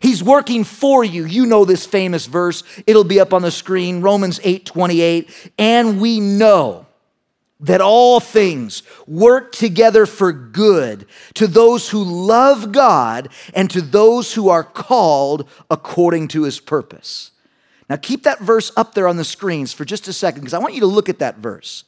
He's 0.00 0.22
working 0.22 0.64
for 0.64 1.04
you. 1.04 1.26
You 1.26 1.44
know 1.46 1.64
this 1.64 1.86
famous 1.86 2.26
verse. 2.26 2.62
It'll 2.86 3.04
be 3.04 3.20
up 3.20 3.34
on 3.34 3.42
the 3.42 3.50
screen, 3.50 4.00
Romans 4.00 4.40
8 4.42 4.64
28. 4.64 5.52
And 5.58 6.00
we 6.00 6.20
know 6.20 6.86
that 7.60 7.82
all 7.82 8.20
things 8.20 8.82
work 9.06 9.52
together 9.52 10.06
for 10.06 10.32
good 10.32 11.06
to 11.34 11.46
those 11.46 11.90
who 11.90 12.02
love 12.02 12.72
God 12.72 13.28
and 13.52 13.70
to 13.70 13.82
those 13.82 14.32
who 14.32 14.48
are 14.48 14.64
called 14.64 15.46
according 15.70 16.28
to 16.28 16.44
his 16.44 16.58
purpose. 16.58 17.32
Now, 17.90 17.96
keep 17.96 18.22
that 18.22 18.38
verse 18.38 18.70
up 18.76 18.94
there 18.94 19.08
on 19.08 19.16
the 19.16 19.24
screens 19.24 19.72
for 19.72 19.84
just 19.84 20.06
a 20.06 20.12
second 20.12 20.42
because 20.42 20.54
I 20.54 20.58
want 20.58 20.74
you 20.74 20.80
to 20.80 20.86
look 20.86 21.08
at 21.08 21.18
that 21.18 21.38
verse. 21.38 21.82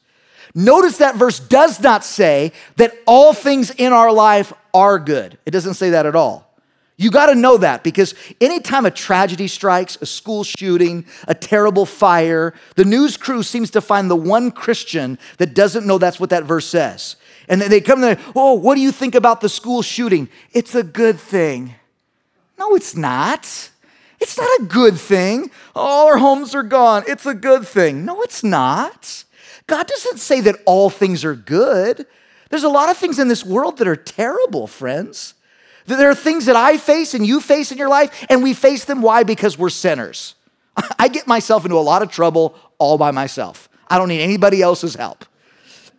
Notice 0.53 0.99
that 0.99 1.15
verse 1.15 1.39
does 1.39 1.81
not 1.81 2.05
say 2.05 2.53
that 2.77 2.93
all 3.07 3.33
things 3.33 3.71
in 3.71 3.93
our 3.93 4.13
life 4.13 4.53
are 4.75 4.99
good. 4.99 5.39
It 5.47 5.53
doesn't 5.53 5.75
say 5.75 5.91
that 5.91 6.05
at 6.05 6.17
all. 6.17 6.53
You 6.97 7.11
got 7.11 7.27
to 7.27 7.37
know 7.37 7.57
that 7.57 7.85
because 7.85 8.15
anytime 8.41 8.85
a 8.85 8.91
tragedy 8.91 9.47
strikes, 9.47 9.97
a 10.01 10.07
school 10.07 10.45
shooting, 10.45 11.07
a 11.27 11.35
terrible 11.35 11.87
fire, 11.87 12.53
the 12.75 12.85
news 12.85 13.17
crew 13.17 13.45
seems 13.45 13.71
to 13.71 13.81
find 13.81 14.11
the 14.11 14.17
one 14.17 14.51
Christian 14.51 15.19
that 15.39 15.55
doesn't 15.55 15.87
know 15.87 15.99
that's 15.99 16.21
what 16.21 16.31
that 16.31 16.45
verse 16.45 16.67
says. 16.67 17.17
And 17.49 17.61
then 17.61 17.71
they 17.71 17.81
come 17.81 18.01
there, 18.01 18.19
oh, 18.35 18.55
what 18.55 18.75
do 18.75 18.81
you 18.81 18.93
think 18.93 19.15
about 19.15 19.41
the 19.41 19.49
school 19.49 19.83
shooting? 19.83 20.29
It's 20.53 20.75
a 20.75 20.83
good 20.83 21.19
thing. 21.19 21.77
No, 22.59 22.75
it's 22.75 22.97
not. 22.97 23.71
It's 24.23 24.39
not 24.39 24.61
a 24.61 24.65
good 24.67 24.99
thing. 24.99 25.51
All 25.75 26.07
our 26.07 26.17
homes 26.17 26.55
are 26.55 26.63
gone. 26.63 27.03
It's 27.09 27.27
a 27.27 27.35
good 27.35 27.67
thing. 27.67 28.05
No, 28.05 28.23
it's 28.23 28.45
not. 28.45 29.25
God 29.67 29.89
doesn't 29.89 30.19
say 30.19 30.41
that 30.43 30.63
all 30.65 30.91
things 30.91 31.25
are 31.25 31.35
good. 31.35 32.07
There's 32.49 32.63
a 32.63 32.69
lot 32.69 32.89
of 32.89 32.97
things 32.97 33.19
in 33.19 33.27
this 33.27 33.45
world 33.45 33.79
that 33.79 33.89
are 33.89 33.97
terrible, 33.97 34.69
friends. 34.69 35.35
There 35.87 36.09
are 36.09 36.15
things 36.15 36.47
that 36.47 36.55
I 36.55 36.77
face 36.77 37.15
and 37.15 37.27
you 37.27 37.41
face 37.41 37.73
in 37.73 37.79
your 37.79 37.89
life, 37.89 38.25
and 38.31 38.45
we 38.45 38.55
face 38.55 38.85
them. 38.85 39.03
Why? 39.03 39.25
Because 39.25 39.59
we're 39.59 39.71
sinners. 39.71 40.37
I 41.01 41.09
get 41.09 41.27
myself 41.27 41.65
into 41.65 41.77
a 41.77 41.83
lot 41.83 42.03
of 42.03 42.11
trouble 42.11 42.55
all 42.79 42.99
by 42.99 43.11
myself. 43.11 43.69
I 43.89 43.99
don't 43.99 44.09
need 44.09 44.23
anybody 44.23 44.63
else's 44.63 44.95
help. 44.95 45.25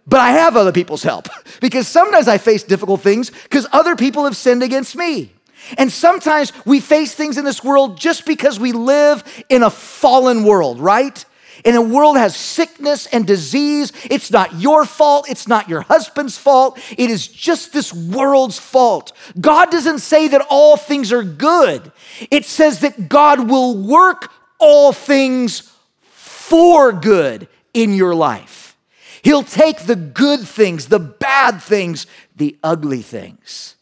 But 0.07 0.21
I 0.21 0.31
have 0.31 0.55
other 0.55 0.71
people's 0.71 1.03
help 1.03 1.27
because 1.59 1.89
sometimes 1.89 2.29
I 2.29 2.37
face 2.37 2.63
difficult 2.63 3.01
things 3.01 3.31
because 3.31 3.67
other 3.73 3.97
people 3.97 4.23
have 4.23 4.37
sinned 4.37 4.63
against 4.63 4.95
me. 4.95 5.32
And 5.77 5.91
sometimes 5.91 6.51
we 6.65 6.79
face 6.79 7.13
things 7.13 7.37
in 7.37 7.45
this 7.45 7.63
world 7.63 7.97
just 7.97 8.25
because 8.25 8.59
we 8.59 8.71
live 8.71 9.23
in 9.49 9.63
a 9.63 9.69
fallen 9.69 10.43
world, 10.43 10.79
right? 10.79 11.23
In 11.63 11.75
a 11.75 11.81
world 11.81 12.17
has 12.17 12.35
sickness 12.35 13.05
and 13.07 13.25
disease, 13.25 13.91
it's 14.09 14.31
not 14.31 14.55
your 14.55 14.85
fault. 14.85 15.29
It's 15.29 15.47
not 15.47 15.69
your 15.69 15.81
husband's 15.81 16.37
fault. 16.37 16.79
It 16.97 17.09
is 17.09 17.27
just 17.27 17.71
this 17.71 17.93
world's 17.93 18.59
fault. 18.59 19.13
God 19.39 19.71
doesn't 19.71 19.99
say 19.99 20.27
that 20.29 20.45
all 20.49 20.75
things 20.77 21.11
are 21.13 21.23
good. 21.23 21.91
It 22.31 22.45
says 22.45 22.79
that 22.79 23.07
God 23.07 23.49
will 23.49 23.77
work 23.77 24.31
all 24.59 24.91
things 24.91 25.71
for 26.09 26.91
good 26.91 27.47
in 27.73 27.93
your 27.93 28.15
life. 28.15 28.75
He'll 29.23 29.43
take 29.43 29.85
the 29.85 29.95
good 29.95 30.41
things, 30.41 30.87
the 30.87 30.99
bad 30.99 31.61
things, 31.61 32.07
the 32.35 32.57
ugly 32.61 33.01
things, 33.01 33.75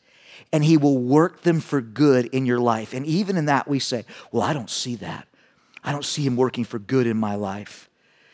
and 0.54 0.64
He 0.64 0.78
will 0.78 0.98
work 0.98 1.42
them 1.42 1.60
for 1.60 1.82
good 1.82 2.26
in 2.28 2.46
your 2.46 2.60
life. 2.60 2.94
And 2.94 3.06
even 3.06 3.38
in 3.38 3.46
that, 3.46 3.68
we 3.68 3.80
say, 3.80 4.06
Well, 4.32 4.44
I 4.44 4.54
don't 4.54 4.70
see 4.70 4.96
that. 4.96 5.28
I 5.84 5.92
don't 5.92 6.06
see 6.06 6.24
Him 6.24 6.36
working 6.36 6.64
for 6.64 6.80
good 6.80 7.08
in 7.08 7.18
my 7.18 7.36
life. 7.36 7.90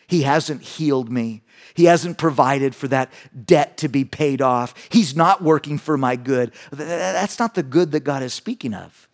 He 0.07 0.21
hasn't 0.21 0.61
healed 0.61 1.11
me. 1.11 1.43
He 1.73 1.85
hasn't 1.85 2.17
provided 2.17 2.73
for 2.73 2.87
that 2.87 3.11
debt 3.45 3.77
to 3.77 3.89
be 3.89 4.05
paid 4.05 4.41
off. 4.41 4.73
He's 4.89 5.15
not 5.15 5.43
working 5.43 5.77
for 5.77 5.97
my 5.97 6.15
good. 6.15 6.53
That's 6.71 7.39
not 7.39 7.55
the 7.55 7.63
good 7.63 7.91
that 7.91 8.01
God 8.01 8.23
is 8.23 8.33
speaking 8.33 8.73
of. 8.73 9.06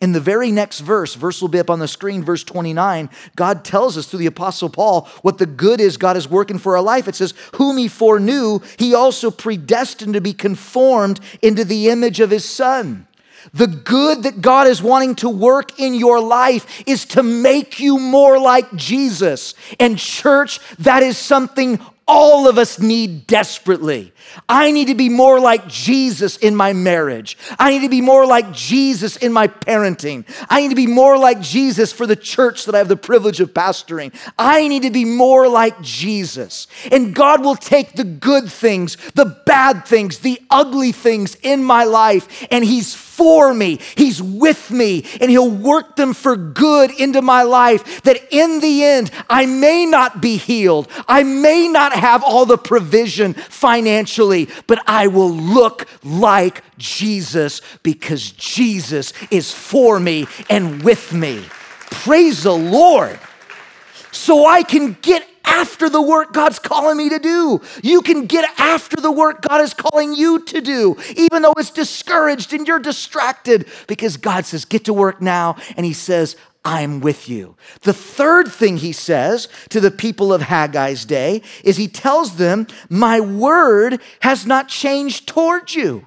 In 0.00 0.12
the 0.12 0.20
very 0.20 0.52
next 0.52 0.80
verse, 0.80 1.14
verse 1.14 1.40
will 1.40 1.48
be 1.48 1.58
up 1.58 1.70
on 1.70 1.80
the 1.80 1.88
screen, 1.88 2.22
verse 2.22 2.44
29, 2.44 3.10
God 3.34 3.64
tells 3.64 3.98
us 3.98 4.06
through 4.06 4.20
the 4.20 4.26
Apostle 4.26 4.68
Paul 4.68 5.08
what 5.22 5.38
the 5.38 5.46
good 5.46 5.80
is 5.80 5.96
God 5.96 6.16
is 6.16 6.28
working 6.28 6.58
for 6.58 6.76
our 6.76 6.82
life. 6.82 7.08
It 7.08 7.16
says, 7.16 7.34
Whom 7.56 7.78
he 7.78 7.88
foreknew, 7.88 8.60
he 8.78 8.94
also 8.94 9.32
predestined 9.32 10.14
to 10.14 10.20
be 10.20 10.32
conformed 10.32 11.18
into 11.42 11.64
the 11.64 11.88
image 11.88 12.20
of 12.20 12.30
his 12.30 12.44
Son. 12.44 13.08
The 13.54 13.66
good 13.66 14.22
that 14.24 14.40
God 14.40 14.66
is 14.66 14.82
wanting 14.82 15.16
to 15.16 15.28
work 15.28 15.80
in 15.80 15.94
your 15.94 16.20
life 16.20 16.82
is 16.86 17.04
to 17.06 17.22
make 17.22 17.80
you 17.80 17.98
more 17.98 18.38
like 18.38 18.74
Jesus. 18.76 19.54
And, 19.80 19.98
church, 19.98 20.60
that 20.78 21.02
is 21.02 21.16
something 21.16 21.80
all 22.08 22.48
of 22.48 22.56
us 22.56 22.80
need 22.80 23.26
desperately. 23.26 24.12
I 24.48 24.70
need 24.70 24.88
to 24.88 24.94
be 24.94 25.10
more 25.10 25.38
like 25.38 25.68
Jesus 25.68 26.38
in 26.38 26.56
my 26.56 26.72
marriage. 26.72 27.36
I 27.58 27.70
need 27.70 27.82
to 27.82 27.90
be 27.90 28.00
more 28.00 28.26
like 28.26 28.50
Jesus 28.52 29.18
in 29.18 29.30
my 29.32 29.46
parenting. 29.46 30.24
I 30.48 30.62
need 30.62 30.70
to 30.70 30.74
be 30.74 30.86
more 30.86 31.18
like 31.18 31.40
Jesus 31.40 31.92
for 31.92 32.06
the 32.06 32.16
church 32.16 32.64
that 32.64 32.74
I 32.74 32.78
have 32.78 32.88
the 32.88 32.96
privilege 32.96 33.40
of 33.40 33.52
pastoring. 33.52 34.14
I 34.38 34.66
need 34.68 34.82
to 34.82 34.90
be 34.90 35.04
more 35.04 35.48
like 35.48 35.80
Jesus. 35.82 36.66
And 36.90 37.14
God 37.14 37.44
will 37.44 37.56
take 37.56 37.92
the 37.92 38.04
good 38.04 38.50
things, 38.50 38.96
the 39.12 39.38
bad 39.44 39.86
things, 39.86 40.20
the 40.20 40.40
ugly 40.50 40.92
things 40.92 41.36
in 41.42 41.62
my 41.62 41.84
life, 41.84 42.46
and 42.50 42.64
He's 42.64 43.07
for 43.18 43.52
me. 43.52 43.80
He's 43.96 44.22
with 44.22 44.70
me, 44.70 45.04
and 45.20 45.28
He'll 45.28 45.50
work 45.50 45.96
them 45.96 46.14
for 46.14 46.36
good 46.36 46.92
into 46.92 47.20
my 47.20 47.42
life. 47.42 48.02
That 48.02 48.20
in 48.30 48.60
the 48.60 48.84
end, 48.84 49.10
I 49.28 49.44
may 49.44 49.84
not 49.84 50.22
be 50.22 50.36
healed, 50.36 50.88
I 51.08 51.24
may 51.24 51.66
not 51.66 51.92
have 51.92 52.22
all 52.22 52.46
the 52.46 52.56
provision 52.56 53.34
financially, 53.34 54.48
but 54.68 54.80
I 54.86 55.08
will 55.08 55.32
look 55.32 55.88
like 56.04 56.62
Jesus 56.78 57.60
because 57.82 58.30
Jesus 58.30 59.12
is 59.32 59.52
for 59.52 59.98
me 59.98 60.28
and 60.48 60.82
with 60.84 61.12
me. 61.12 61.44
Praise 61.90 62.44
the 62.44 62.56
Lord. 62.56 63.18
So 64.12 64.46
I 64.46 64.62
can 64.62 64.96
get 65.02 65.26
after 65.48 65.88
the 65.88 66.02
work 66.02 66.32
God's 66.32 66.58
calling 66.58 66.96
me 66.96 67.08
to 67.08 67.18
do. 67.18 67.60
You 67.82 68.02
can 68.02 68.26
get 68.26 68.48
after 68.58 69.00
the 69.00 69.10
work 69.10 69.42
God 69.42 69.60
is 69.60 69.74
calling 69.74 70.14
you 70.14 70.40
to 70.44 70.60
do, 70.60 70.96
even 71.16 71.42
though 71.42 71.54
it's 71.56 71.70
discouraged 71.70 72.52
and 72.52 72.68
you're 72.68 72.78
distracted, 72.78 73.66
because 73.86 74.16
God 74.16 74.46
says, 74.46 74.64
Get 74.64 74.84
to 74.84 74.92
work 74.92 75.20
now. 75.20 75.56
And 75.76 75.86
He 75.86 75.92
says, 75.92 76.36
I'm 76.64 77.00
with 77.00 77.28
you. 77.28 77.56
The 77.82 77.94
third 77.94 78.48
thing 78.48 78.76
he 78.76 78.92
says 78.92 79.48
to 79.70 79.80
the 79.80 79.90
people 79.90 80.34
of 80.34 80.42
Haggai's 80.42 81.06
day 81.06 81.40
is 81.64 81.78
he 81.78 81.88
tells 81.88 82.36
them, 82.36 82.66
My 82.90 83.20
word 83.20 84.02
has 84.20 84.44
not 84.44 84.68
changed 84.68 85.26
towards 85.26 85.74
you. 85.74 86.06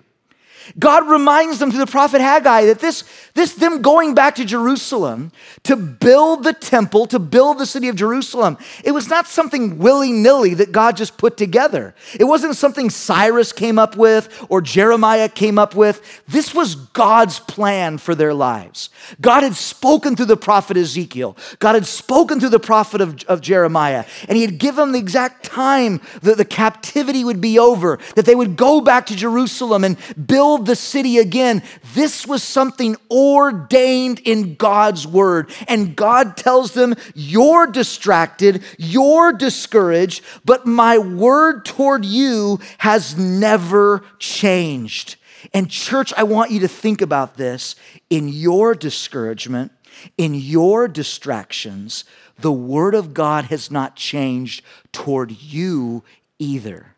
God 0.77 1.09
reminds 1.09 1.59
them 1.59 1.71
through 1.71 1.85
the 1.85 1.91
prophet 1.91 2.21
Haggai 2.21 2.65
that 2.65 2.79
this, 2.79 3.03
this 3.33 3.53
them 3.53 3.81
going 3.81 4.13
back 4.13 4.35
to 4.35 4.45
Jerusalem 4.45 5.31
to 5.63 5.75
build 5.75 6.43
the 6.43 6.53
temple, 6.53 7.07
to 7.07 7.19
build 7.19 7.57
the 7.57 7.65
city 7.65 7.87
of 7.87 7.95
Jerusalem, 7.95 8.57
it 8.83 8.91
was 8.91 9.09
not 9.09 9.27
something 9.27 9.77
willy-nilly 9.79 10.55
that 10.55 10.71
God 10.71 10.97
just 10.97 11.17
put 11.17 11.37
together. 11.37 11.95
It 12.19 12.25
wasn't 12.25 12.55
something 12.55 12.89
Cyrus 12.89 13.53
came 13.53 13.79
up 13.79 13.95
with 13.95 14.45
or 14.49 14.61
Jeremiah 14.61 15.29
came 15.29 15.57
up 15.57 15.75
with. 15.75 16.21
This 16.27 16.53
was 16.53 16.75
God's 16.75 17.39
plan 17.39 17.97
for 17.97 18.13
their 18.13 18.33
lives. 18.33 18.89
God 19.21 19.43
had 19.43 19.55
spoken 19.55 20.15
through 20.15 20.25
the 20.25 20.37
prophet 20.37 20.77
Ezekiel. 20.77 21.37
God 21.59 21.75
had 21.75 21.85
spoken 21.85 22.39
through 22.39 22.49
the 22.49 22.59
prophet 22.59 22.99
of, 22.99 23.23
of 23.23 23.41
Jeremiah, 23.41 24.05
and 24.27 24.35
he 24.35 24.43
had 24.43 24.57
given 24.57 24.81
them 24.81 24.91
the 24.91 24.99
exact 24.99 25.45
time 25.45 26.01
that 26.21 26.37
the 26.37 26.45
captivity 26.45 27.23
would 27.23 27.39
be 27.39 27.57
over, 27.57 27.99
that 28.15 28.25
they 28.25 28.35
would 28.35 28.57
go 28.57 28.81
back 28.81 29.05
to 29.05 29.15
Jerusalem 29.15 29.83
and 29.83 29.97
build 30.27 30.50
the 30.57 30.75
city 30.75 31.17
again. 31.17 31.63
This 31.93 32.25
was 32.27 32.43
something 32.43 32.95
ordained 33.09 34.19
in 34.19 34.55
God's 34.55 35.07
word. 35.07 35.49
And 35.67 35.95
God 35.95 36.37
tells 36.37 36.73
them, 36.73 36.95
You're 37.15 37.67
distracted, 37.67 38.63
you're 38.77 39.33
discouraged, 39.33 40.23
but 40.45 40.65
my 40.65 40.97
word 40.97 41.65
toward 41.65 42.05
you 42.05 42.59
has 42.79 43.17
never 43.17 44.03
changed. 44.19 45.15
And, 45.53 45.69
church, 45.69 46.13
I 46.15 46.23
want 46.23 46.51
you 46.51 46.59
to 46.61 46.67
think 46.67 47.01
about 47.01 47.35
this 47.35 47.75
in 48.09 48.27
your 48.27 48.75
discouragement, 48.75 49.71
in 50.17 50.33
your 50.35 50.87
distractions. 50.87 52.03
The 52.39 52.51
word 52.51 52.95
of 52.95 53.13
God 53.13 53.45
has 53.45 53.71
not 53.71 53.95
changed 53.95 54.63
toward 54.91 55.31
you 55.31 56.03
either. 56.39 56.95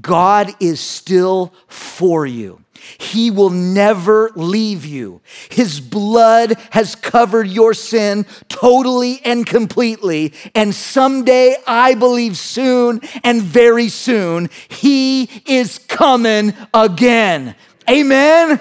God 0.00 0.50
is 0.60 0.80
still 0.80 1.52
for 1.66 2.26
you. 2.26 2.61
He 2.98 3.30
will 3.30 3.50
never 3.50 4.30
leave 4.34 4.84
you. 4.84 5.20
His 5.50 5.80
blood 5.80 6.56
has 6.70 6.94
covered 6.94 7.48
your 7.48 7.74
sin 7.74 8.26
totally 8.48 9.20
and 9.24 9.46
completely. 9.46 10.32
And 10.54 10.74
someday, 10.74 11.56
I 11.66 11.94
believe 11.94 12.36
soon 12.36 13.00
and 13.24 13.42
very 13.42 13.88
soon, 13.88 14.50
He 14.68 15.24
is 15.46 15.78
coming 15.78 16.54
again. 16.72 17.54
Amen. 17.88 18.60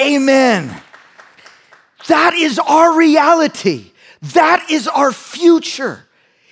Amen. 0.00 0.82
That 2.08 2.34
is 2.34 2.58
our 2.58 2.96
reality. 2.96 3.92
That 4.22 4.70
is 4.70 4.88
our 4.88 5.12
future. 5.12 6.06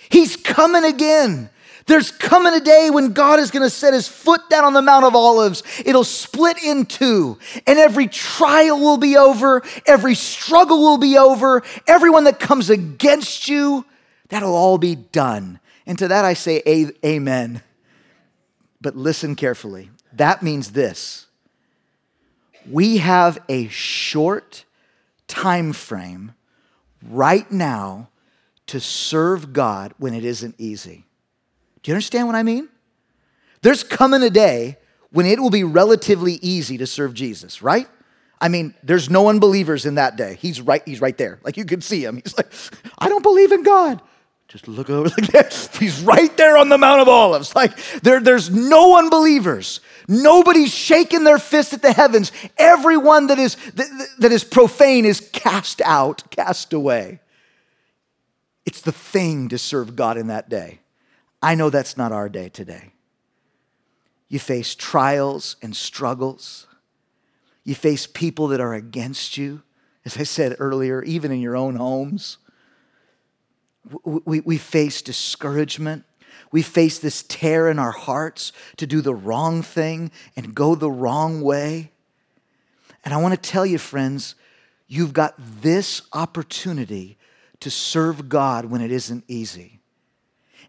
He's 0.09 0.37
coming 0.37 0.85
again. 0.85 1.51
There's 1.87 2.11
coming 2.11 2.53
a 2.53 2.61
day 2.61 2.91
when 2.91 3.13
God 3.13 3.39
is 3.39 3.53
going 3.53 3.63
to 3.63 3.71
set 3.71 3.95
his 3.95 4.09
foot 4.09 4.51
down 4.51 4.65
on 4.65 4.73
the 4.73 4.83
Mount 4.83 5.05
of 5.05 5.15
Olives. 5.15 5.63
It'll 5.85 6.03
split 6.03 6.63
in 6.63 6.85
two, 6.85 7.39
and 7.65 7.79
every 7.79 8.09
trial 8.09 8.81
will 8.81 8.97
be 8.97 9.17
over, 9.17 9.63
every 9.87 10.17
struggle 10.17 10.81
will 10.81 10.99
be 10.99 11.17
over, 11.17 11.63
everyone 11.87 12.25
that 12.25 12.41
comes 12.41 12.71
against 12.71 13.49
you, 13.49 13.85
that'll 14.29 14.55
all 14.55 14.79
be 14.79 14.97
done. 14.97 15.61
And 15.87 15.97
to 16.01 16.09
that 16.09 16.25
I 16.25 16.35
say 16.35 16.93
amen. 17.05 17.63
But 18.81 18.97
listen 18.97 19.37
carefully. 19.37 19.91
That 20.13 20.43
means 20.43 20.73
this. 20.73 21.27
We 22.69 22.97
have 22.97 23.39
a 23.49 23.69
short 23.69 24.65
time 25.29 25.73
frame 25.73 26.35
right 27.09 27.51
now 27.53 28.09
to 28.67 28.81
serve 28.81 29.53
God 29.53 29.95
when 29.99 30.15
it 30.15 30.25
isn't 30.25 30.57
easy. 30.59 31.05
Do 31.87 31.93
you 31.93 31.95
understand 31.95 32.27
what 32.27 32.35
I 32.35 32.43
mean? 32.43 32.69
There's 33.63 33.85
coming 33.85 34.21
a 34.25 34.29
day 34.29 34.77
when 35.13 35.25
it 35.25 35.39
will 35.39 35.51
be 35.51 35.63
relatively 35.63 36.33
easy 36.43 36.79
to 36.79 36.87
serve 36.87 37.15
Jesus, 37.15 37.63
right? 37.63 37.87
I 38.41 38.49
mean, 38.49 38.75
there's 38.83 39.09
no 39.09 39.29
unbelievers 39.29 39.87
in 39.87 39.95
that 39.95 40.17
day. 40.17 40.37
He's 40.41 40.61
right, 40.61 40.83
he's 40.85 41.01
right 41.01 41.17
there. 41.17 41.39
Like 41.45 41.57
you 41.57 41.65
can 41.65 41.81
see 41.81 42.05
him. 42.05 42.17
He's 42.17 42.37
like, 42.37 42.53
I 42.99 43.09
don't 43.09 43.23
believe 43.23 43.53
in 43.53 43.63
God. 43.63 44.03
Just 44.49 44.67
look 44.67 44.91
over 44.91 45.09
like 45.17 45.31
that. 45.31 45.55
He's 45.79 46.01
right 46.01 46.37
there 46.37 46.57
on 46.57 46.71
the 46.71 46.77
Mount 46.77 47.03
of 47.03 47.09
Olives. 47.09 47.55
Like 47.55 47.77
there, 48.03 48.19
there's 48.19 48.51
no 48.51 48.99
unbelievers. 48.99 49.79
Nobody's 50.09 50.75
shaking 50.75 51.23
their 51.23 51.39
fist 51.39 51.73
at 51.73 51.83
the 51.83 51.93
heavens. 51.93 52.33
Everyone 52.59 53.29
that 53.29 53.39
is 53.39 53.55
that, 53.75 54.09
that 54.19 54.33
is 54.33 54.43
profane 54.43 55.05
is 55.05 55.21
cast 55.33 55.81
out, 55.83 56.29
cast 56.33 56.73
away. 56.73 57.21
It's 58.65 58.81
the 58.81 58.91
thing 58.91 59.51
to 59.51 59.59
serve 59.59 59.95
God 59.95 60.17
in 60.17 60.27
that 60.27 60.49
day. 60.49 60.81
I 61.43 61.55
know 61.55 61.71
that's 61.71 61.97
not 61.97 62.13
our 62.13 62.29
day 62.29 62.49
today. 62.49 62.93
You 64.29 64.39
face 64.39 64.75
trials 64.75 65.57
and 65.63 65.77
struggles. 65.77 66.67
You 67.65 67.75
face 67.75 68.07
people 68.07 68.49
that 68.49 68.61
are 68.61 68.75
against 68.75 69.37
you, 69.37 69.63
as 70.05 70.17
I 70.17 70.23
said 70.25 70.57
earlier, 70.59 71.03
even 71.03 71.31
in 71.31 71.41
your 71.41 71.57
own 71.57 71.77
homes. 71.77 72.39
We, 74.05 74.41
we 74.41 74.59
face 74.59 75.03
discouragement. 75.03 76.05
We 76.51 76.63
face 76.63 76.99
this 76.99 77.23
tear 77.23 77.69
in 77.69 77.79
our 77.79 77.93
hearts 77.93 78.53
to 78.77 78.87
do 78.87 79.01
the 79.01 79.15
wrong 79.15 79.63
thing 79.63 80.11
and 80.37 80.55
go 80.55 80.75
the 80.75 80.91
wrong 80.91 81.41
way. 81.41 81.91
And 83.05 83.15
I 83.15 83.19
want 83.19 83.35
to 83.35 83.51
tell 83.51 83.67
you, 83.67 83.79
friends, 83.79 84.35
you've 84.89 85.13
got 85.13 85.35
this 85.39 86.03
opportunity 86.13 87.17
to 87.61 87.71
serve 87.71 88.29
God 88.29 88.67
when 88.67 88.81
it 88.81 88.91
isn't 88.91 89.25
easy. 89.29 89.76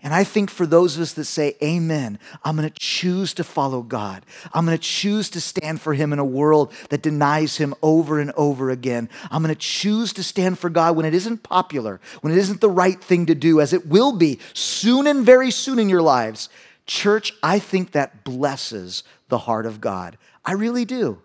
And 0.04 0.14
I 0.14 0.24
think 0.24 0.50
for 0.50 0.66
those 0.66 0.96
of 0.96 1.02
us 1.02 1.14
that 1.14 1.26
say, 1.26 1.56
Amen, 1.62 2.20
I'm 2.44 2.56
gonna 2.56 2.70
choose 2.70 3.34
to 3.36 3.44
follow 3.44 3.82
God. 3.82 4.26
I'm 4.54 4.66
gonna 4.66 4.78
choose 4.78 5.30
to 5.32 5.42
stand 5.42 5.82
for 5.82 5.94
Him 5.94 6.14
in 6.14 6.20
a 6.20 6.26
world 6.26 6.72
that 6.90 7.02
denies 7.02 7.58
Him 7.58 7.74
over 7.82 8.20
and 8.20 8.32
over 8.38 8.70
again. 8.70 9.10
I'm 9.32 9.42
gonna 9.42 9.56
choose 9.56 10.14
to 10.14 10.24
stand 10.24 10.60
for 10.60 10.70
God 10.70 10.96
when 10.96 11.06
it 11.06 11.14
isn't 11.14 11.44
popular, 11.44 12.00
when 12.22 12.34
it 12.34 12.40
isn't 12.40 12.62
the 12.62 12.70
right 12.70 13.02
thing 13.02 13.26
to 13.26 13.36
do, 13.36 13.60
as 13.60 13.74
it 13.74 13.88
will 13.88 14.12
be 14.12 14.40
soon 14.54 15.08
and 15.08 15.26
very 15.26 15.52
soon 15.52 15.80
in 15.80 15.90
your 15.90 16.02
lives. 16.02 16.50
Church, 16.86 17.34
I 17.44 17.60
think 17.60 17.92
that 17.92 18.24
blesses 18.24 19.04
the 19.30 19.40
heart 19.40 19.66
of 19.66 19.82
God. 19.82 20.18
I 20.46 20.54
really 20.54 20.86
do. 20.86 21.22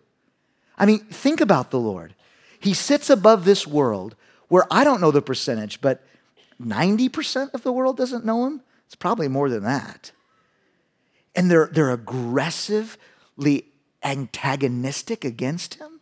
I 0.77 0.87
mean, 0.87 1.01
think 1.01 1.41
about 1.41 1.71
the 1.71 1.79
Lord. 1.79 2.15
He 2.59 2.75
sits 2.75 3.11
above 3.11 3.45
this 3.45 3.67
world 3.67 4.17
where 4.49 4.67
I 4.71 4.85
don't 4.85 5.01
know 5.01 5.11
the 5.11 5.23
percentage, 5.23 5.81
but 5.81 6.05
90% 6.63 7.55
of 7.55 7.63
the 7.63 7.73
world 7.73 7.97
doesn't 7.97 8.25
know 8.25 8.47
him. 8.47 8.63
It's 8.87 8.95
probably 8.95 9.29
more 9.29 9.49
than 9.49 9.63
that. 9.65 10.13
And 11.35 11.51
they're, 11.51 11.71
they're 11.73 11.91
aggressively 11.91 13.67
antagonistic 14.03 15.25
against 15.25 15.75
him. 15.75 16.01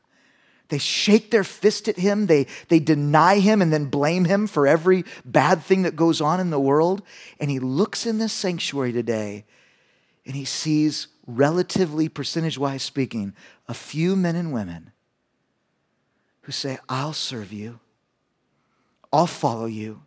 They 0.69 0.79
shake 0.79 1.33
their 1.33 1.45
fist 1.45 1.89
at 1.89 1.97
him, 1.97 2.27
they, 2.27 2.47
they 2.69 2.79
deny 2.79 3.41
him, 3.41 3.61
and 3.61 3.73
then 3.73 3.87
blame 3.87 4.25
him 4.25 4.47
for 4.47 4.69
every 4.69 5.05
bad 5.25 5.63
thing 5.63 5.83
that 5.83 5.97
goes 5.97 6.21
on 6.21 6.39
in 6.39 6.51
the 6.51 6.61
world. 6.61 7.03
And 7.41 7.51
he 7.51 7.59
looks 7.59 8.07
in 8.07 8.19
this 8.19 8.33
sanctuary 8.33 8.93
today 8.93 9.45
and 10.25 10.37
he 10.37 10.45
sees, 10.45 11.09
relatively 11.27 12.09
percentage 12.09 12.59
wise 12.59 12.83
speaking, 12.83 13.35
a 13.69 13.75
few 13.75 14.15
men 14.17 14.37
and 14.37 14.53
women 14.53 14.93
who 16.43 16.53
say, 16.53 16.79
I'll 16.89 17.13
serve 17.13 17.53
you, 17.53 17.81
I'll 19.13 19.27
follow 19.27 19.67
you. 19.67 20.03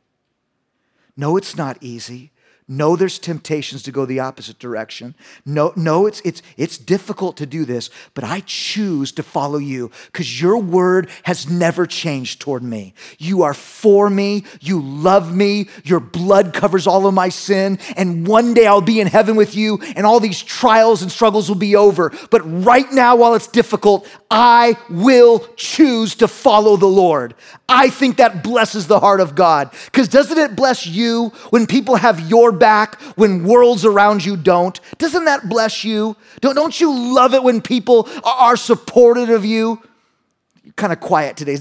No, 1.16 1.38
it's 1.38 1.56
not 1.56 1.78
easy. 1.82 2.32
No, 2.68 2.96
there's 2.96 3.20
temptations 3.20 3.84
to 3.84 3.92
go 3.92 4.06
the 4.06 4.22
opposite 4.22 4.58
direction. 4.58 5.16
No, 5.46 5.74
no, 5.76 6.06
it's 6.06 6.22
it's 6.22 6.42
it's 6.56 6.78
difficult 6.78 7.36
to 7.38 7.46
do 7.46 7.66
this, 7.66 7.90
but 8.14 8.24
I 8.24 8.42
choose 8.46 9.12
to 9.14 9.24
follow 9.24 9.58
you 9.58 9.92
because 10.08 10.42
your 10.42 10.58
word 10.58 11.10
has 11.24 11.50
never 11.50 11.86
changed 11.86 12.40
toward 12.40 12.64
me. 12.64 12.94
You 13.18 13.44
are 13.44 13.54
for 13.54 14.10
me, 14.10 14.46
you 14.62 14.82
love 14.82 15.36
me, 15.36 15.68
your 15.84 16.00
blood 16.00 16.54
covers 16.54 16.88
all 16.88 17.06
of 17.06 17.14
my 17.14 17.30
sin, 17.30 17.80
and 17.98 18.26
one 18.26 18.54
day 18.54 18.66
I'll 18.66 18.80
be 18.80 19.02
in 19.02 19.08
heaven 19.08 19.36
with 19.36 19.56
you, 19.56 19.80
and 19.96 20.06
all 20.06 20.22
these 20.22 20.42
trials 20.42 21.02
and 21.02 21.12
struggles 21.12 21.50
will 21.50 21.58
be 21.58 21.76
over. 21.76 22.14
But 22.32 22.42
right 22.64 22.90
now, 22.94 23.18
while 23.18 23.36
it's 23.36 23.48
difficult, 23.48 24.08
I 24.32 24.78
will 24.90 25.40
choose 25.58 26.16
to 26.16 26.30
follow 26.30 26.78
the 26.78 26.88
Lord. 26.88 27.36
I 27.68 27.90
think 27.90 28.18
that 28.18 28.44
blesses 28.44 28.88
the 28.88 29.00
heart 29.00 29.20
of 29.20 29.36
God. 29.36 29.72
Because 29.86 30.08
doesn't 30.08 30.38
it 30.38 30.56
bless 30.56 30.88
you 30.88 31.30
when 31.50 31.68
people 31.68 31.96
have 31.96 32.30
your 32.30 32.53
back 32.54 33.02
when 33.16 33.44
worlds 33.44 33.86
around 33.86 34.26
you 34.26 34.38
don't? 34.38 34.80
Doesn't 34.98 35.26
that 35.26 35.50
bless 35.50 35.84
you? 35.84 36.16
Don't, 36.42 36.56
don't 36.56 36.80
you 36.80 37.14
love 37.14 37.34
it 37.34 37.44
when 37.44 37.62
people 37.62 38.10
are 38.24 38.56
supportive 38.56 39.30
of 39.30 39.46
you? 39.46 39.82
You're 40.64 40.74
kind 40.74 40.94
of 40.94 41.02
quiet 41.02 41.36
today. 41.36 41.58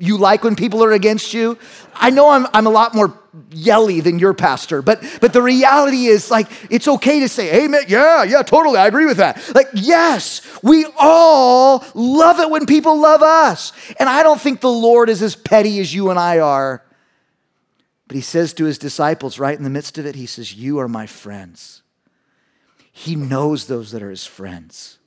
you 0.00 0.16
like 0.16 0.42
when 0.42 0.56
people 0.56 0.82
are 0.82 0.92
against 0.92 1.34
you? 1.34 1.58
I 1.94 2.08
know 2.08 2.30
I'm, 2.30 2.46
I'm 2.54 2.66
a 2.66 2.70
lot 2.70 2.94
more 2.94 3.18
yelly 3.50 4.00
than 4.00 4.18
your 4.18 4.32
pastor, 4.32 4.80
but, 4.80 5.02
but 5.20 5.34
the 5.34 5.42
reality 5.42 6.06
is 6.06 6.30
like, 6.30 6.48
it's 6.70 6.88
okay 6.88 7.20
to 7.20 7.28
say, 7.28 7.64
amen. 7.64 7.82
Yeah, 7.88 8.22
yeah, 8.22 8.42
totally. 8.42 8.78
I 8.78 8.86
agree 8.86 9.04
with 9.04 9.18
that. 9.18 9.54
Like, 9.54 9.68
yes, 9.74 10.40
we 10.62 10.86
all 10.98 11.84
love 11.94 12.40
it 12.40 12.48
when 12.48 12.64
people 12.64 12.98
love 12.98 13.22
us. 13.22 13.72
And 14.00 14.08
I 14.08 14.22
don't 14.22 14.40
think 14.40 14.62
the 14.62 14.70
Lord 14.70 15.10
is 15.10 15.22
as 15.22 15.36
petty 15.36 15.78
as 15.80 15.92
you 15.92 16.08
and 16.08 16.18
I 16.18 16.38
are. 16.38 16.82
But 18.16 18.20
he 18.20 18.22
says 18.22 18.54
to 18.54 18.64
his 18.64 18.78
disciples, 18.78 19.38
right 19.38 19.58
in 19.58 19.62
the 19.62 19.68
midst 19.68 19.98
of 19.98 20.06
it, 20.06 20.14
he 20.14 20.24
says, 20.24 20.54
You 20.54 20.78
are 20.78 20.88
my 20.88 21.06
friends. 21.06 21.82
He 22.90 23.14
knows 23.14 23.66
those 23.66 23.90
that 23.90 24.02
are 24.02 24.08
his 24.08 24.24
friends. 24.24 24.98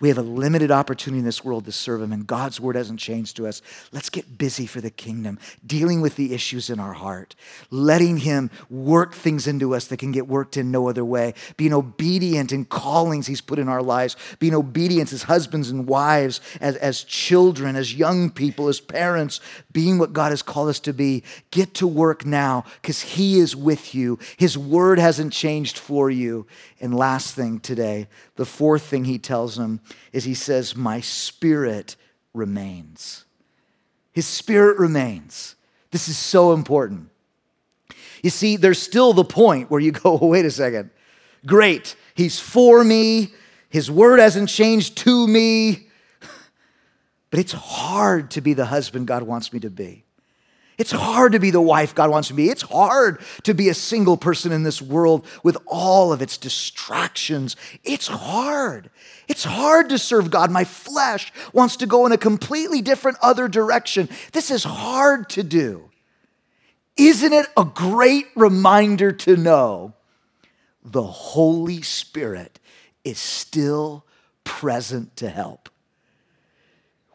We 0.00 0.08
have 0.08 0.18
a 0.18 0.22
limited 0.22 0.70
opportunity 0.70 1.18
in 1.18 1.24
this 1.24 1.44
world 1.44 1.64
to 1.64 1.72
serve 1.72 2.00
Him, 2.00 2.12
and 2.12 2.26
God's 2.26 2.60
word 2.60 2.76
hasn't 2.76 3.00
changed 3.00 3.36
to 3.36 3.48
us. 3.48 3.62
Let's 3.90 4.10
get 4.10 4.38
busy 4.38 4.64
for 4.64 4.80
the 4.80 4.90
kingdom, 4.90 5.38
dealing 5.66 6.00
with 6.00 6.14
the 6.14 6.32
issues 6.32 6.70
in 6.70 6.78
our 6.78 6.92
heart, 6.92 7.34
letting 7.70 8.18
Him 8.18 8.50
work 8.70 9.14
things 9.14 9.48
into 9.48 9.74
us 9.74 9.86
that 9.86 9.98
can 9.98 10.12
get 10.12 10.28
worked 10.28 10.56
in 10.56 10.70
no 10.70 10.88
other 10.88 11.04
way, 11.04 11.34
being 11.56 11.72
obedient 11.72 12.52
in 12.52 12.64
callings 12.64 13.26
He's 13.26 13.40
put 13.40 13.58
in 13.58 13.68
our 13.68 13.82
lives, 13.82 14.16
being 14.38 14.54
obedient 14.54 15.12
as 15.12 15.24
husbands 15.24 15.68
and 15.68 15.88
wives, 15.88 16.40
as, 16.60 16.76
as 16.76 17.02
children, 17.02 17.74
as 17.74 17.94
young 17.94 18.30
people, 18.30 18.68
as 18.68 18.80
parents, 18.80 19.40
being 19.72 19.98
what 19.98 20.12
God 20.12 20.30
has 20.30 20.42
called 20.42 20.68
us 20.68 20.80
to 20.80 20.92
be. 20.92 21.24
Get 21.50 21.74
to 21.74 21.88
work 21.88 22.24
now 22.24 22.64
because 22.80 23.00
He 23.02 23.40
is 23.40 23.56
with 23.56 23.96
you. 23.96 24.20
His 24.36 24.56
word 24.56 25.00
hasn't 25.00 25.32
changed 25.32 25.76
for 25.76 26.08
you. 26.08 26.46
And 26.80 26.94
last 26.94 27.34
thing 27.34 27.58
today, 27.58 28.06
the 28.36 28.46
fourth 28.46 28.82
thing 28.82 29.04
He 29.04 29.18
tells 29.18 29.56
them 29.56 29.80
is 30.12 30.24
he 30.24 30.34
says, 30.34 30.76
My 30.76 31.00
spirit 31.00 31.96
remains. 32.34 33.24
His 34.12 34.26
spirit 34.26 34.78
remains. 34.78 35.54
This 35.90 36.08
is 36.08 36.18
so 36.18 36.52
important. 36.52 37.10
You 38.22 38.30
see, 38.30 38.56
there's 38.56 38.80
still 38.80 39.12
the 39.12 39.24
point 39.24 39.70
where 39.70 39.80
you 39.80 39.92
go, 40.04 40.16
wait 40.16 40.44
a 40.44 40.50
second. 40.50 40.90
Great, 41.46 41.94
he's 42.14 42.40
for 42.40 42.82
me, 42.82 43.32
his 43.68 43.90
word 43.90 44.18
hasn't 44.18 44.48
changed 44.48 44.96
to 44.98 45.26
me. 45.26 45.86
But 47.30 47.40
it's 47.40 47.52
hard 47.52 48.30
to 48.30 48.40
be 48.40 48.54
the 48.54 48.64
husband 48.64 49.06
God 49.06 49.22
wants 49.22 49.52
me 49.52 49.60
to 49.60 49.68
be. 49.68 50.06
It's 50.78 50.92
hard 50.92 51.32
to 51.32 51.40
be 51.40 51.50
the 51.50 51.60
wife 51.60 51.92
God 51.92 52.08
wants 52.08 52.28
to 52.28 52.34
be. 52.34 52.48
It's 52.50 52.62
hard 52.62 53.20
to 53.42 53.52
be 53.52 53.68
a 53.68 53.74
single 53.74 54.16
person 54.16 54.52
in 54.52 54.62
this 54.62 54.80
world 54.80 55.26
with 55.42 55.58
all 55.66 56.12
of 56.12 56.22
its 56.22 56.38
distractions. 56.38 57.56
It's 57.82 58.06
hard. 58.06 58.88
It's 59.26 59.42
hard 59.42 59.88
to 59.88 59.98
serve 59.98 60.30
God. 60.30 60.52
My 60.52 60.62
flesh 60.62 61.32
wants 61.52 61.76
to 61.78 61.86
go 61.86 62.06
in 62.06 62.12
a 62.12 62.16
completely 62.16 62.80
different 62.80 63.18
other 63.20 63.48
direction. 63.48 64.08
This 64.32 64.52
is 64.52 64.62
hard 64.62 65.28
to 65.30 65.42
do. 65.42 65.90
Isn't 66.96 67.32
it 67.32 67.46
a 67.56 67.64
great 67.64 68.26
reminder 68.36 69.10
to 69.10 69.36
know 69.36 69.94
the 70.84 71.02
Holy 71.02 71.82
Spirit 71.82 72.60
is 73.02 73.18
still 73.18 74.04
present 74.44 75.16
to 75.16 75.28
help? 75.28 75.68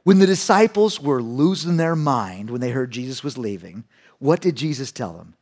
When 0.03 0.19
the 0.19 0.25
disciples 0.25 1.01
were 1.01 1.21
losing 1.21 1.77
their 1.77 1.95
mind 1.95 2.49
when 2.49 2.61
they 2.61 2.71
heard 2.71 2.91
Jesus 2.91 3.23
was 3.23 3.37
leaving, 3.37 3.85
what 4.19 4.41
did 4.41 4.55
Jesus 4.55 4.91
tell 4.91 5.13
them? 5.13 5.35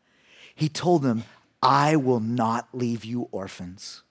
He 0.53 0.69
told 0.69 1.01
them, 1.01 1.23
I 1.63 1.95
will 1.95 2.19
not 2.19 2.67
leave 2.73 3.03
you 3.03 3.27
orphans. 3.31 4.03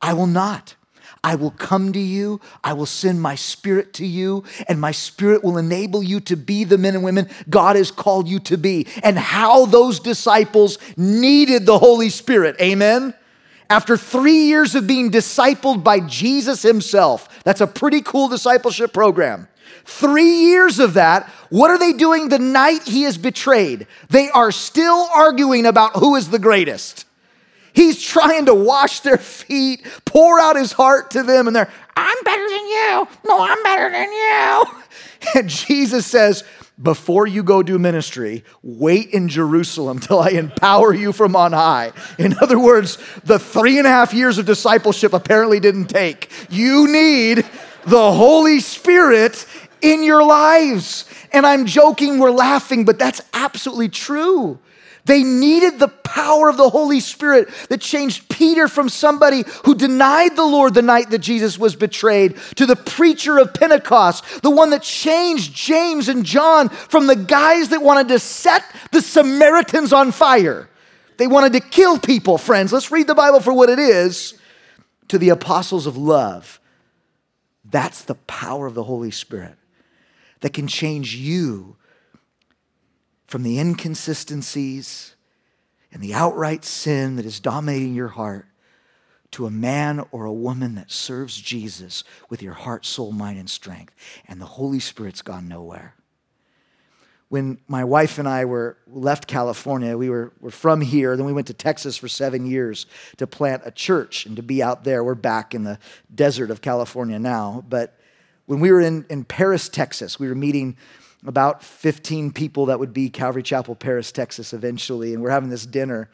I 0.00 0.14
will 0.14 0.26
not. 0.26 0.76
I 1.24 1.34
will 1.34 1.50
come 1.50 1.92
to 1.92 1.98
you. 1.98 2.40
I 2.62 2.72
will 2.72 2.86
send 2.86 3.20
my 3.20 3.34
spirit 3.34 3.92
to 3.94 4.06
you, 4.06 4.44
and 4.68 4.80
my 4.80 4.92
spirit 4.92 5.44
will 5.44 5.58
enable 5.58 6.02
you 6.02 6.20
to 6.20 6.36
be 6.36 6.64
the 6.64 6.78
men 6.78 6.94
and 6.94 7.04
women 7.04 7.28
God 7.48 7.76
has 7.76 7.90
called 7.90 8.28
you 8.28 8.38
to 8.40 8.56
be. 8.56 8.86
And 9.02 9.18
how 9.18 9.66
those 9.66 10.00
disciples 10.00 10.78
needed 10.96 11.66
the 11.66 11.78
Holy 11.78 12.08
Spirit. 12.08 12.56
Amen. 12.60 13.14
After 13.70 13.96
three 13.96 14.44
years 14.44 14.74
of 14.74 14.86
being 14.86 15.10
discipled 15.10 15.82
by 15.82 16.00
Jesus 16.00 16.62
himself, 16.62 17.42
that's 17.42 17.60
a 17.60 17.66
pretty 17.66 18.02
cool 18.02 18.28
discipleship 18.28 18.92
program. 18.92 19.48
Three 19.84 20.48
years 20.50 20.78
of 20.78 20.94
that, 20.94 21.28
what 21.50 21.70
are 21.70 21.78
they 21.78 21.92
doing 21.92 22.28
the 22.28 22.38
night 22.38 22.82
he 22.84 23.04
is 23.04 23.18
betrayed? 23.18 23.86
They 24.10 24.30
are 24.30 24.52
still 24.52 25.08
arguing 25.14 25.66
about 25.66 25.96
who 25.96 26.16
is 26.16 26.30
the 26.30 26.38
greatest. 26.38 27.04
He's 27.72 28.02
trying 28.02 28.46
to 28.46 28.54
wash 28.54 29.00
their 29.00 29.18
feet, 29.18 29.86
pour 30.04 30.38
out 30.38 30.56
his 30.56 30.72
heart 30.72 31.12
to 31.12 31.22
them, 31.22 31.46
and 31.46 31.56
they're, 31.56 31.70
I'm 31.96 32.16
better 32.24 32.48
than 32.48 32.66
you. 32.66 33.08
No, 33.26 33.40
I'm 33.40 33.62
better 33.62 33.90
than 33.90 34.12
you. 34.12 34.64
And 35.36 35.48
Jesus 35.48 36.04
says, 36.04 36.42
before 36.82 37.28
you 37.28 37.44
go 37.44 37.62
do 37.62 37.78
ministry, 37.78 38.44
wait 38.62 39.10
in 39.10 39.28
Jerusalem 39.28 40.00
till 40.00 40.18
I 40.18 40.30
empower 40.30 40.92
you 40.92 41.12
from 41.12 41.36
on 41.36 41.52
high. 41.52 41.92
In 42.18 42.34
other 42.40 42.58
words, 42.58 42.98
the 43.24 43.38
three 43.38 43.78
and 43.78 43.86
a 43.86 43.90
half 43.90 44.12
years 44.12 44.38
of 44.38 44.46
discipleship 44.46 45.12
apparently 45.12 45.60
didn't 45.60 45.86
take. 45.86 46.30
You 46.50 46.88
need 46.90 47.46
the 47.84 48.12
Holy 48.12 48.60
Spirit 48.60 49.46
in 49.82 50.02
your 50.02 50.24
lives. 50.24 51.04
And 51.32 51.44
I'm 51.44 51.66
joking, 51.66 52.18
we're 52.18 52.30
laughing, 52.30 52.84
but 52.84 52.98
that's 52.98 53.20
absolutely 53.34 53.88
true. 53.88 54.58
They 55.04 55.24
needed 55.24 55.80
the 55.80 55.88
power 55.88 56.48
of 56.48 56.56
the 56.56 56.68
Holy 56.68 57.00
Spirit 57.00 57.48
that 57.68 57.80
changed 57.80 58.28
Peter 58.28 58.68
from 58.68 58.88
somebody 58.88 59.42
who 59.64 59.74
denied 59.74 60.36
the 60.36 60.44
Lord 60.44 60.74
the 60.74 60.82
night 60.82 61.10
that 61.10 61.18
Jesus 61.18 61.58
was 61.58 61.74
betrayed 61.74 62.36
to 62.54 62.66
the 62.66 62.76
preacher 62.76 63.38
of 63.38 63.52
Pentecost, 63.52 64.42
the 64.42 64.50
one 64.50 64.70
that 64.70 64.82
changed 64.82 65.54
James 65.54 66.08
and 66.08 66.24
John 66.24 66.68
from 66.68 67.08
the 67.08 67.16
guys 67.16 67.70
that 67.70 67.82
wanted 67.82 68.08
to 68.08 68.20
set 68.20 68.64
the 68.92 69.02
Samaritans 69.02 69.92
on 69.92 70.12
fire. 70.12 70.68
They 71.16 71.26
wanted 71.26 71.54
to 71.54 71.60
kill 71.60 71.98
people, 71.98 72.38
friends. 72.38 72.72
Let's 72.72 72.92
read 72.92 73.08
the 73.08 73.14
Bible 73.14 73.40
for 73.40 73.52
what 73.52 73.70
it 73.70 73.80
is 73.80 74.34
to 75.08 75.18
the 75.18 75.30
apostles 75.30 75.86
of 75.86 75.96
love. 75.96 76.60
That's 77.64 78.04
the 78.04 78.14
power 78.14 78.66
of 78.66 78.74
the 78.74 78.84
Holy 78.84 79.10
Spirit 79.10 79.56
that 80.42 80.52
can 80.52 80.68
change 80.68 81.16
you 81.16 81.76
from 83.26 83.42
the 83.42 83.58
inconsistencies 83.58 85.16
and 85.90 86.02
the 86.02 86.12
outright 86.12 86.64
sin 86.64 87.16
that 87.16 87.24
is 87.24 87.40
dominating 87.40 87.94
your 87.94 88.08
heart 88.08 88.46
to 89.30 89.46
a 89.46 89.50
man 89.50 90.04
or 90.10 90.26
a 90.26 90.32
woman 90.32 90.74
that 90.74 90.90
serves 90.90 91.40
Jesus 91.40 92.04
with 92.28 92.42
your 92.42 92.52
heart, 92.52 92.84
soul, 92.84 93.12
mind, 93.12 93.38
and 93.38 93.48
strength. 93.48 93.94
And 94.28 94.40
the 94.40 94.46
Holy 94.46 94.80
Spirit's 94.80 95.22
gone 95.22 95.48
nowhere. 95.48 95.94
When 97.30 97.58
my 97.66 97.84
wife 97.84 98.18
and 98.18 98.28
I 98.28 98.44
were 98.44 98.76
left 98.86 99.26
California, 99.26 99.96
we 99.96 100.10
were, 100.10 100.34
were 100.40 100.50
from 100.50 100.82
here, 100.82 101.16
then 101.16 101.24
we 101.24 101.32
went 101.32 101.46
to 101.46 101.54
Texas 101.54 101.96
for 101.96 102.08
seven 102.08 102.44
years 102.44 102.84
to 103.16 103.26
plant 103.26 103.62
a 103.64 103.70
church 103.70 104.26
and 104.26 104.36
to 104.36 104.42
be 104.42 104.62
out 104.62 104.84
there. 104.84 105.02
We're 105.02 105.14
back 105.14 105.54
in 105.54 105.64
the 105.64 105.78
desert 106.14 106.50
of 106.50 106.60
California 106.60 107.18
now. 107.18 107.64
But 107.66 107.98
when 108.52 108.60
we 108.60 108.70
were 108.70 108.82
in, 108.82 109.06
in 109.08 109.24
Paris, 109.24 109.70
Texas, 109.70 110.20
we 110.20 110.28
were 110.28 110.34
meeting 110.34 110.76
about 111.26 111.62
15 111.64 112.32
people 112.32 112.66
that 112.66 112.78
would 112.78 112.92
be 112.92 113.08
Calvary 113.08 113.42
Chapel, 113.42 113.74
Paris, 113.74 114.12
Texas 114.12 114.52
eventually, 114.52 115.14
and 115.14 115.22
we're 115.22 115.30
having 115.30 115.48
this 115.48 115.64
dinner. 115.64 116.10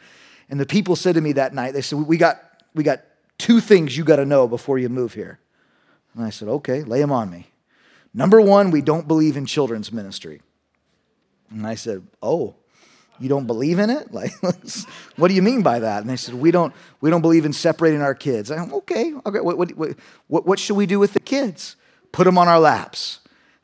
And 0.48 0.60
the 0.60 0.64
people 0.64 0.94
said 0.94 1.16
to 1.16 1.20
me 1.20 1.32
that 1.32 1.52
night, 1.52 1.72
they 1.72 1.80
said, 1.80 1.98
We 1.98 2.16
got, 2.16 2.40
we 2.76 2.84
got 2.84 3.00
two 3.38 3.58
things 3.58 3.96
you 3.96 4.04
got 4.04 4.16
to 4.16 4.24
know 4.24 4.46
before 4.46 4.78
you 4.78 4.88
move 4.88 5.14
here. 5.14 5.40
And 6.14 6.24
I 6.24 6.30
said, 6.30 6.46
okay, 6.46 6.84
lay 6.84 7.00
them 7.00 7.10
on 7.10 7.28
me. 7.28 7.48
Number 8.14 8.40
one, 8.40 8.70
we 8.70 8.82
don't 8.82 9.08
believe 9.08 9.36
in 9.36 9.44
children's 9.44 9.90
ministry. 9.90 10.40
And 11.50 11.66
I 11.66 11.74
said, 11.74 12.06
oh, 12.22 12.54
you 13.18 13.28
don't 13.28 13.48
believe 13.48 13.80
in 13.80 13.90
it? 13.90 14.12
Like, 14.12 14.30
what 15.16 15.26
do 15.26 15.34
you 15.34 15.42
mean 15.42 15.62
by 15.62 15.80
that? 15.80 16.02
And 16.02 16.08
they 16.08 16.14
said, 16.14 16.34
we 16.34 16.52
don't, 16.52 16.72
we 17.00 17.10
don't 17.10 17.20
believe 17.20 17.44
in 17.44 17.52
separating 17.52 18.00
our 18.00 18.14
kids. 18.14 18.52
I 18.52 18.58
said, 18.58 18.72
okay, 18.72 19.12
okay. 19.26 19.40
What, 19.40 19.58
what, 19.58 19.70
what, 20.28 20.46
what 20.46 20.58
should 20.60 20.76
we 20.76 20.86
do 20.86 21.00
with 21.00 21.14
the 21.14 21.20
kids? 21.20 21.74
Put 22.12 22.24
them 22.24 22.38
on 22.38 22.48
our 22.48 22.60
laps. 22.60 23.20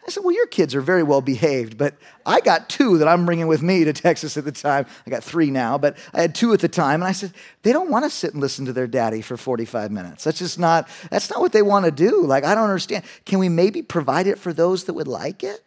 I 0.07 0.11
said, 0.11 0.23
Well, 0.23 0.35
your 0.35 0.47
kids 0.47 0.75
are 0.75 0.81
very 0.81 1.03
well 1.03 1.21
behaved, 1.21 1.79
but 1.79 1.95
I 2.27 2.41
got 2.41 2.69
two 2.69 2.99
that 2.99 3.09
I'm 3.09 3.25
bringing 3.25 3.47
with 3.47 3.63
me 3.63 3.85
to 3.85 3.93
Texas 3.95 4.37
at 4.37 4.45
the 4.45 4.53
time. 4.53 4.87
I 5.07 5.11
got 5.11 5.25
three 5.25 5.51
now, 5.51 5.79
but 5.79 5.97
I 6.13 6.21
had 6.21 6.35
two 6.35 6.53
at 6.53 6.61
the 6.61 6.69
time. 6.69 7.01
And 7.01 7.05
I 7.05 7.13
said, 7.13 7.33
They 7.63 7.73
don't 7.73 7.91
want 7.91 8.05
to 8.05 8.11
sit 8.11 8.33
and 8.33 8.41
listen 8.41 8.67
to 8.67 8.73
their 8.73 8.87
daddy 8.87 9.23
for 9.23 9.37
45 9.37 9.91
minutes. 9.91 10.25
That's 10.25 10.39
just 10.39 10.59
not, 10.59 10.89
that's 11.11 11.31
not 11.31 11.41
what 11.41 11.53
they 11.53 11.63
want 11.63 11.87
to 11.87 11.91
do. 11.91 12.23
Like, 12.25 12.45
I 12.45 12.55
don't 12.55 12.65
understand. 12.65 13.05
Can 13.25 13.39
we 13.39 13.49
maybe 13.49 13.83
provide 13.83 14.27
it 14.27 14.39
for 14.39 14.53
those 14.53 14.85
that 14.85 14.95
would 14.95 15.09
like 15.09 15.43
it? 15.43 15.63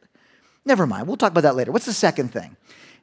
Never 0.65 0.85
mind. 0.85 1.07
We'll 1.07 1.17
talk 1.17 1.31
about 1.31 1.41
that 1.41 1.55
later. 1.55 1.71
What's 1.71 1.85
the 1.85 1.93
second 1.93 2.31
thing? 2.31 2.57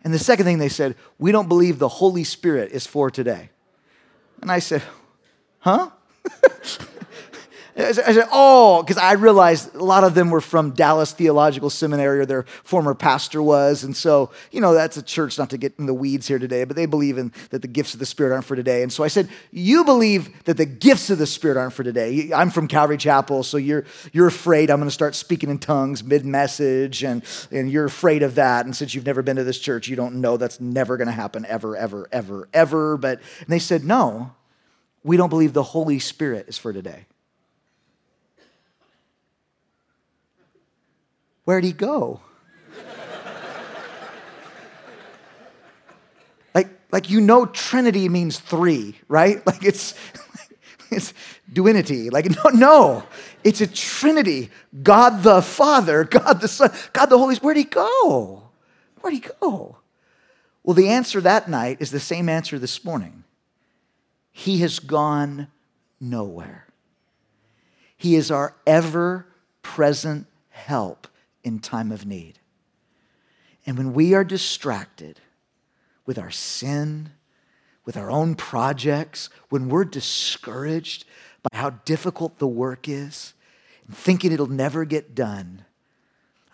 And 0.04 0.12
the 0.12 0.18
second 0.18 0.44
thing 0.44 0.58
they 0.58 0.68
said, 0.68 0.94
We 1.18 1.32
don't 1.32 1.48
believe 1.48 1.78
the 1.78 1.88
Holy 1.88 2.24
Spirit 2.24 2.70
is 2.72 2.86
for 2.86 3.10
today. 3.10 3.50
And 4.40 4.52
I 4.52 4.60
said, 4.60 4.82
Huh? 5.60 5.90
I 7.76 7.92
said, 7.92 8.28
oh, 8.30 8.82
because 8.82 8.98
I 8.98 9.14
realized 9.14 9.74
a 9.74 9.82
lot 9.82 10.04
of 10.04 10.14
them 10.14 10.30
were 10.30 10.40
from 10.40 10.70
Dallas 10.70 11.10
Theological 11.10 11.70
Seminary 11.70 12.20
or 12.20 12.26
their 12.26 12.44
former 12.62 12.94
pastor 12.94 13.42
was. 13.42 13.82
And 13.82 13.96
so, 13.96 14.30
you 14.52 14.60
know, 14.60 14.74
that's 14.74 14.96
a 14.96 15.02
church, 15.02 15.38
not 15.38 15.50
to 15.50 15.58
get 15.58 15.74
in 15.80 15.86
the 15.86 15.94
weeds 15.94 16.28
here 16.28 16.38
today, 16.38 16.62
but 16.62 16.76
they 16.76 16.86
believe 16.86 17.18
in 17.18 17.32
that 17.50 17.62
the 17.62 17.68
gifts 17.68 17.92
of 17.92 17.98
the 17.98 18.06
Spirit 18.06 18.32
aren't 18.32 18.44
for 18.44 18.54
today. 18.54 18.84
And 18.84 18.92
so 18.92 19.02
I 19.02 19.08
said, 19.08 19.28
you 19.50 19.84
believe 19.84 20.44
that 20.44 20.56
the 20.56 20.66
gifts 20.66 21.10
of 21.10 21.18
the 21.18 21.26
Spirit 21.26 21.56
aren't 21.56 21.72
for 21.72 21.82
today. 21.82 22.30
I'm 22.32 22.50
from 22.50 22.68
Calvary 22.68 22.96
Chapel, 22.96 23.42
so 23.42 23.56
you're, 23.56 23.84
you're 24.12 24.28
afraid 24.28 24.70
I'm 24.70 24.78
going 24.78 24.88
to 24.88 24.94
start 24.94 25.16
speaking 25.16 25.50
in 25.50 25.58
tongues 25.58 26.04
mid-message, 26.04 27.02
and, 27.02 27.24
and 27.50 27.68
you're 27.68 27.86
afraid 27.86 28.22
of 28.22 28.36
that. 28.36 28.66
And 28.66 28.76
since 28.76 28.94
you've 28.94 29.06
never 29.06 29.22
been 29.22 29.36
to 29.36 29.44
this 29.44 29.58
church, 29.58 29.88
you 29.88 29.96
don't 29.96 30.20
know 30.20 30.36
that's 30.36 30.60
never 30.60 30.96
going 30.96 31.08
to 31.08 31.12
happen 31.12 31.44
ever, 31.46 31.76
ever, 31.76 32.08
ever, 32.12 32.48
ever. 32.52 32.96
But 32.96 33.20
and 33.40 33.48
they 33.48 33.58
said, 33.58 33.82
no, 33.82 34.32
we 35.02 35.16
don't 35.16 35.28
believe 35.28 35.54
the 35.54 35.62
Holy 35.64 35.98
Spirit 35.98 36.48
is 36.48 36.56
for 36.56 36.72
today. 36.72 37.06
Where'd 41.44 41.64
he 41.64 41.72
go? 41.72 42.20
like, 46.54 46.68
like 46.90 47.10
you 47.10 47.20
know 47.20 47.46
Trinity 47.46 48.08
means 48.08 48.38
three, 48.38 48.98
right? 49.08 49.42
Like 49.46 49.64
it's 49.64 49.94
it's 50.90 51.12
duinity. 51.52 52.10
Like, 52.10 52.30
no, 52.30 52.50
no. 52.52 53.02
It's 53.42 53.60
a 53.60 53.66
Trinity. 53.66 54.50
God 54.82 55.22
the 55.22 55.42
Father, 55.42 56.04
God 56.04 56.40
the 56.40 56.48
Son, 56.48 56.70
God 56.92 57.06
the 57.06 57.18
Holy 57.18 57.34
Spirit. 57.34 57.44
Where'd 57.44 57.56
he 57.56 57.64
go? 57.64 58.42
Where'd 59.00 59.14
he 59.14 59.24
go? 59.40 59.78
Well, 60.62 60.74
the 60.74 60.88
answer 60.88 61.20
that 61.20 61.48
night 61.48 61.78
is 61.80 61.90
the 61.90 62.00
same 62.00 62.28
answer 62.28 62.58
this 62.58 62.84
morning. 62.84 63.24
He 64.32 64.58
has 64.58 64.78
gone 64.78 65.48
nowhere. 66.00 66.66
He 67.96 68.16
is 68.16 68.30
our 68.30 68.54
ever 68.66 69.26
present 69.62 70.26
help 70.50 71.06
in 71.44 71.60
time 71.60 71.92
of 71.92 72.06
need. 72.06 72.40
And 73.66 73.78
when 73.78 73.92
we 73.94 74.14
are 74.14 74.24
distracted 74.24 75.20
with 76.06 76.18
our 76.18 76.30
sin, 76.30 77.10
with 77.84 77.96
our 77.96 78.10
own 78.10 78.34
projects, 78.34 79.30
when 79.50 79.68
we're 79.68 79.84
discouraged 79.84 81.04
by 81.42 81.56
how 81.58 81.70
difficult 81.70 82.38
the 82.38 82.48
work 82.48 82.88
is, 82.88 83.34
and 83.86 83.96
thinking 83.96 84.32
it'll 84.32 84.46
never 84.46 84.84
get 84.84 85.14
done, 85.14 85.64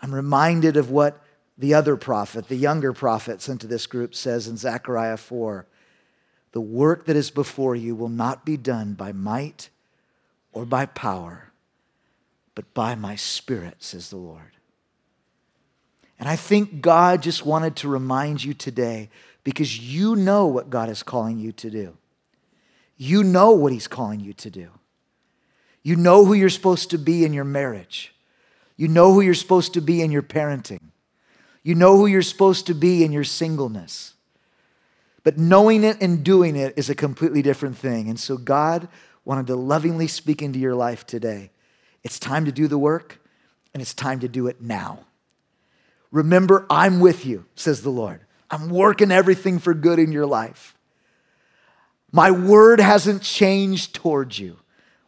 I'm 0.03 0.15
reminded 0.15 0.77
of 0.77 0.91
what 0.91 1.23
the 1.57 1.75
other 1.75 1.97
prophet, 1.97 2.49
the 2.49 2.57
younger 2.57 2.93
prophet 2.93 3.43
sent 3.43 3.61
to 3.61 3.67
this 3.67 3.87
group, 3.87 4.15
says 4.15 4.49
in 4.49 4.57
Zechariah 4.57 5.19
4 5.19 5.67
The 6.53 6.61
work 6.61 7.05
that 7.07 7.17
is 7.17 7.31
before 7.31 7.77
you 7.77 7.95
will 7.95 8.09
not 8.09 8.45
be 8.45 8.57
done 8.57 8.95
by 8.95 9.13
might 9.13 9.69
or 10.53 10.65
by 10.65 10.87
power, 10.87 11.53
but 12.55 12.73
by 12.73 12.95
my 12.95 13.15
spirit, 13.15 13.77
says 13.79 14.11
the 14.11 14.17
Lord. 14.17 14.57
And 16.21 16.29
I 16.29 16.37
think 16.37 16.83
God 16.83 17.23
just 17.23 17.47
wanted 17.47 17.77
to 17.77 17.89
remind 17.89 18.45
you 18.45 18.53
today 18.53 19.09
because 19.43 19.79
you 19.79 20.15
know 20.15 20.47
what 20.47 20.69
God 20.69 20.91
is 20.91 21.03
calling 21.03 21.39
you 21.39 21.51
to 21.53 21.71
do. 21.71 21.97
You 22.99 23.25
know 23.25 23.53
what 23.53 23.73
He's 23.73 23.89
calling 23.89 24.21
you 24.21 24.35
to 24.35 24.51
do. 24.51 24.69
You 25.83 25.97
know 25.97 26.27
who 26.27 26.35
you're 26.35 26.51
supposed 26.51 26.91
to 26.91 26.99
be 26.99 27.25
in 27.25 27.33
your 27.33 27.45
marriage. 27.45 28.15
You 28.77 28.87
know 28.87 29.15
who 29.15 29.23
you're 29.23 29.33
supposed 29.33 29.73
to 29.75 29.81
be 29.81 30.03
in 30.03 30.13
your 30.13 30.23
parenting. 30.23 30.91
You 31.63 31.75
know 31.75 31.97
who 31.97 32.07
you're 32.07 32.21
supposed 32.21 32.67
to 32.67 32.75
be 32.75 33.03
in 33.03 33.13
your 33.13 33.25
singleness. 33.25 34.13
But 35.23 35.39
knowing 35.39 35.85
it 35.85 36.03
and 36.03 36.23
doing 36.23 36.55
it 36.55 36.75
is 36.77 36.91
a 36.91 36.95
completely 36.95 37.41
different 37.41 37.79
thing. 37.79 38.09
And 38.11 38.21
so 38.21 38.37
God 38.37 38.89
wanted 39.25 39.47
to 39.47 39.57
lovingly 39.57 40.07
speak 40.07 40.43
into 40.43 40.59
your 40.59 40.75
life 40.75 41.07
today. 41.07 41.51
It's 42.03 42.19
time 42.19 42.45
to 42.45 42.53
do 42.53 42.69
the 42.69 42.79
work, 42.79 43.21
and 43.73 43.81
it's 43.81 43.95
time 43.95 44.21
to 44.21 44.29
do 44.29 44.47
it 44.49 44.61
now. 44.61 45.07
Remember, 46.11 46.67
I'm 46.69 47.01
with 47.01 47.25
you, 47.25 47.47
says 47.55 47.83
the 47.83 47.91
Lord. 47.91 48.21
I'm 48.51 48.69
working 48.69 49.13
everything 49.13 49.59
for 49.59 49.75
good 49.75 49.99
in 49.99 50.11
your 50.11 50.27
life. 50.27 50.75
My 52.13 52.31
word 52.31 52.81
hasn't 52.81 53.23
changed 53.23 53.95
towards 53.95 54.39
you. 54.39 54.57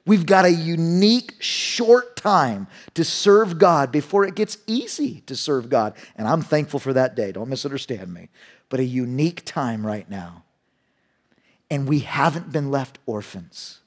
We've 0.04 0.26
got 0.26 0.44
a 0.44 0.52
unique 0.52 1.34
short 1.40 2.16
time 2.16 2.66
to 2.94 3.04
serve 3.04 3.58
God 3.58 3.92
before 3.92 4.24
it 4.24 4.34
gets 4.34 4.58
easy 4.66 5.20
to 5.26 5.36
serve 5.36 5.68
God. 5.68 5.94
And 6.16 6.26
I'm 6.26 6.42
thankful 6.42 6.80
for 6.80 6.92
that 6.92 7.14
day. 7.14 7.32
Don't 7.32 7.48
misunderstand 7.48 8.12
me. 8.12 8.28
But 8.68 8.80
a 8.80 8.84
unique 8.84 9.44
time 9.44 9.86
right 9.86 10.08
now. 10.08 10.44
And 11.70 11.88
we 11.88 12.00
haven't 12.00 12.52
been 12.52 12.70
left 12.70 12.98
orphans. 13.06 13.80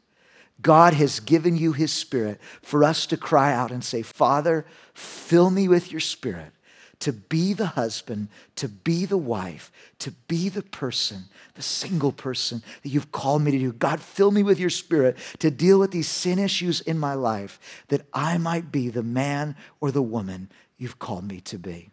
God 0.62 0.94
has 0.94 1.20
given 1.20 1.58
you 1.58 1.74
his 1.74 1.92
spirit 1.92 2.40
for 2.62 2.84
us 2.84 3.06
to 3.08 3.18
cry 3.18 3.54
out 3.54 3.72
and 3.72 3.84
say, 3.84 4.02
Father, 4.02 4.66
fill 4.94 5.50
me 5.50 5.68
with 5.68 5.92
your 5.92 6.00
spirit 6.00 6.54
to 7.00 7.14
be 7.14 7.54
the 7.54 7.68
husband, 7.68 8.30
to 8.56 8.68
be 8.68 9.06
the 9.06 9.18
wife, 9.18 9.72
to 10.00 10.12
be 10.12 10.50
the 10.50 10.62
person, 10.62 11.26
the 11.56 11.62
single 11.62 12.12
person 12.12 12.64
that 12.84 12.90
you've 12.90 13.12
called 13.12 13.42
me 13.42 13.52
to 13.52 13.60
do. 13.60 13.72
God, 13.72 14.02
fill 14.02 14.32
me 14.32 14.44
with 14.44 14.60
your 14.60 14.70
spirit 14.70 15.18
to 15.40 15.52
deal 15.52 15.80
with 15.80 15.92
these 15.92 16.08
sin 16.08 16.40
issues 16.40 16.82
in 16.82 16.98
my 16.98 17.14
life 17.14 17.84
that 17.90 18.06
I 18.14 18.38
might 18.38 18.72
be 18.72 18.90
the 18.90 19.04
man 19.04 19.56
or 19.80 19.92
the 19.92 20.02
woman 20.02 20.50
you've 20.78 21.00
called 21.00 21.28
me 21.28 21.42
to 21.42 21.58
be. 21.58 21.90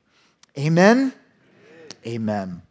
Amen. 0.58 1.12
Amen. 2.06 2.06
Amen. 2.06 2.62